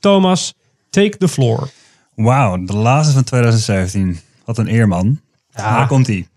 [0.00, 0.54] Thomas,
[0.90, 1.68] take the floor.
[2.14, 4.20] Wauw, de laatste van 2017.
[4.44, 5.20] Wat een eerman.
[5.50, 5.76] Ja.
[5.76, 6.16] Daar komt hij.
[6.16, 6.28] ik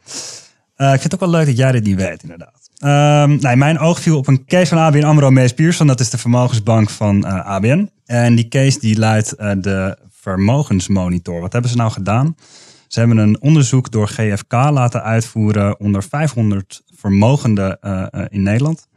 [0.78, 2.63] vind het ook wel leuk dat jij dit niet weet, inderdaad.
[2.80, 5.88] Um, nee, mijn oog viel op een case van ABN AMRO Mees Pierson.
[5.88, 7.90] Dat is de vermogensbank van uh, ABN.
[8.06, 11.42] En die case die leidt uh, de vermogensmonitor.
[11.42, 12.36] Wat hebben ze nou gedaan?
[12.88, 18.88] Ze hebben een onderzoek door GFK laten uitvoeren onder 500 vermogenden uh, in Nederland.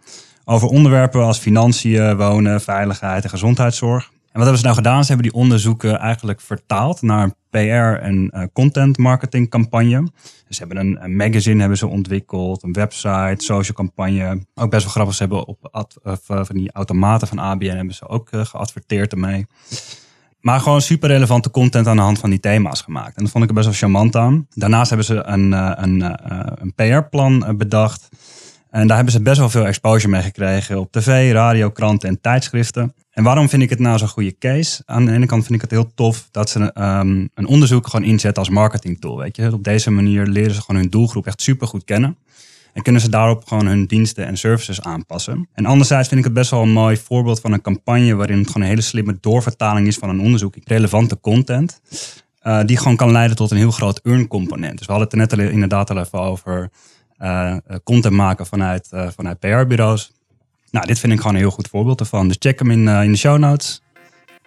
[0.45, 4.11] Over onderwerpen als financiën, wonen, veiligheid en gezondheidszorg.
[4.37, 5.05] En wat hebben ze nou gedaan?
[5.05, 10.03] Ze hebben die onderzoeken eigenlijk vertaald naar een PR- en uh, content marketing campagne.
[10.47, 14.47] Dus ze hebben een, een, magazine hebben ze ontwikkeld, een website, social campagne.
[14.55, 18.09] Ook best wel grappig, ze hebben op of, van die automaten van ABN hebben ze
[18.09, 19.47] ook uh, geadverteerd ermee.
[20.41, 23.17] Maar gewoon super relevante content aan de hand van die thema's gemaakt.
[23.17, 24.47] En dat vond ik er best wel charmant aan.
[24.55, 26.01] Daarnaast hebben ze een, een,
[26.63, 28.09] een PR-plan bedacht.
[28.71, 32.21] En daar hebben ze best wel veel exposure mee gekregen op tv, radio, kranten en
[32.21, 32.95] tijdschriften.
[33.11, 34.83] En waarom vind ik het nou zo'n goede case?
[34.87, 38.07] Aan de ene kant vind ik het heel tof dat ze um, een onderzoek gewoon
[38.07, 39.17] inzetten als marketing tool.
[39.19, 39.53] Weet je?
[39.53, 42.17] Op deze manier leren ze gewoon hun doelgroep echt super goed kennen.
[42.73, 45.49] En kunnen ze daarop gewoon hun diensten en services aanpassen.
[45.53, 48.47] En anderzijds vind ik het best wel een mooi voorbeeld van een campagne waarin het
[48.47, 50.55] gewoon een hele slimme doorvertaling is van een onderzoek.
[50.65, 51.81] Relevante content.
[52.43, 54.79] Uh, die gewoon kan leiden tot een heel groot earn component.
[54.79, 56.71] Dus we hadden het er net al, inderdaad al even over
[57.85, 60.13] content maken vanuit, uh, vanuit PR-bureaus.
[60.71, 62.29] Nou, dit vind ik gewoon een heel goed voorbeeld ervan.
[62.29, 63.83] Dus check hem in, in de show notes.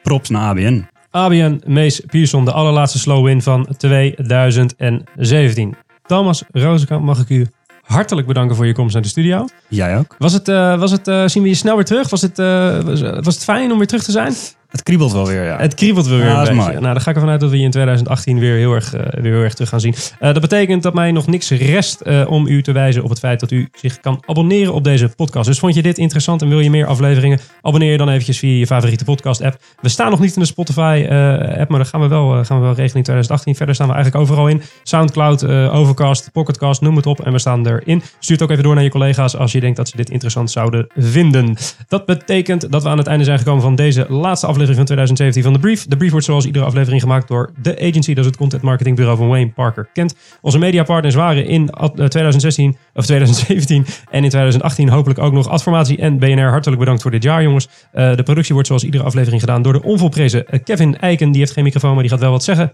[0.01, 0.85] Props naar ABN.
[1.11, 5.75] ABN Mees Pierson, de allerlaatste slow win van 2017.
[6.05, 7.47] Thomas Rozenkamp, mag ik u
[7.89, 9.47] hartelijk bedanken voor je komst naar de studio.
[9.67, 10.15] Jij ook.
[10.17, 12.09] Was het, uh, was het uh, zien we je snel weer terug?
[12.09, 14.33] Was het, uh, was, was, het fijn om weer terug te zijn?
[14.69, 15.57] Het kriebelt wel weer, ja.
[15.57, 16.63] Het kriebelt wel weer Ja, een dat is beetje.
[16.69, 16.79] mooi.
[16.81, 19.21] Nou, dan ga ik ervan uit dat we je in 2018 weer heel erg, eh,
[19.21, 19.93] weer heel erg terug gaan zien.
[20.19, 23.19] Eh, dat betekent dat mij nog niks rest eh, om u te wijzen op het
[23.19, 25.47] feit dat u zich kan abonneren op deze podcast.
[25.47, 27.39] Dus vond je dit interessant en wil je meer afleveringen?
[27.61, 29.57] Abonneer je dan eventjes via je favoriete podcast app.
[29.81, 32.57] We staan nog niet in de Spotify eh, app, maar dat gaan we, wel, gaan
[32.57, 33.55] we wel regelen in 2018.
[33.55, 34.61] Verder staan we eigenlijk overal in.
[34.83, 37.19] Soundcloud, eh, Overcast, Pocketcast, noem het op.
[37.21, 38.01] En we staan erin.
[38.19, 40.51] Stuur het ook even door naar je collega's als je denkt dat ze dit interessant
[40.51, 41.55] zouden vinden.
[41.87, 45.43] Dat betekent dat we aan het einde zijn gekomen van deze laatste aflevering van 2017
[45.43, 45.85] van de Brief.
[45.87, 48.13] De Brief wordt zoals iedere aflevering gemaakt door de agency.
[48.13, 50.15] Dat is het content marketing bureau van Wayne Parker Kent.
[50.41, 55.49] Onze mediapartners waren in ad- eh, 2016 of 2017 en in 2018 hopelijk ook nog
[55.49, 56.49] Adformatie en BNR.
[56.49, 57.67] Hartelijk bedankt voor dit jaar, jongens.
[57.91, 61.31] Eh, de productie wordt zoals iedere aflevering gedaan door de onvolprezen eh, Kevin Eiken.
[61.31, 62.71] Die heeft geen microfoon, maar die gaat wel wat zeggen.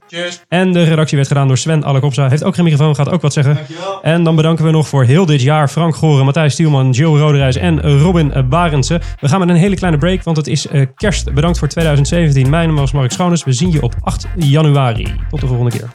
[0.48, 2.30] En de redactie werd gedaan door Sven Alekopsa.
[2.30, 3.58] Heeft ook geen microfoon, gaat ook wat zeggen.
[4.02, 7.56] En dan bedanken we nog voor heel dit jaar Frank Goren, Matthijs Stielman, Jill Roderijs
[7.56, 9.02] en Robin Barendse.
[9.20, 11.34] We gaan met een hele kleine break, want het is kerst.
[11.34, 12.50] Bedankt voor 2017.
[12.50, 13.44] Mijn naam was Mark Schoones.
[13.44, 15.16] We zien je op 8 januari.
[15.30, 15.90] Tot de volgende keer.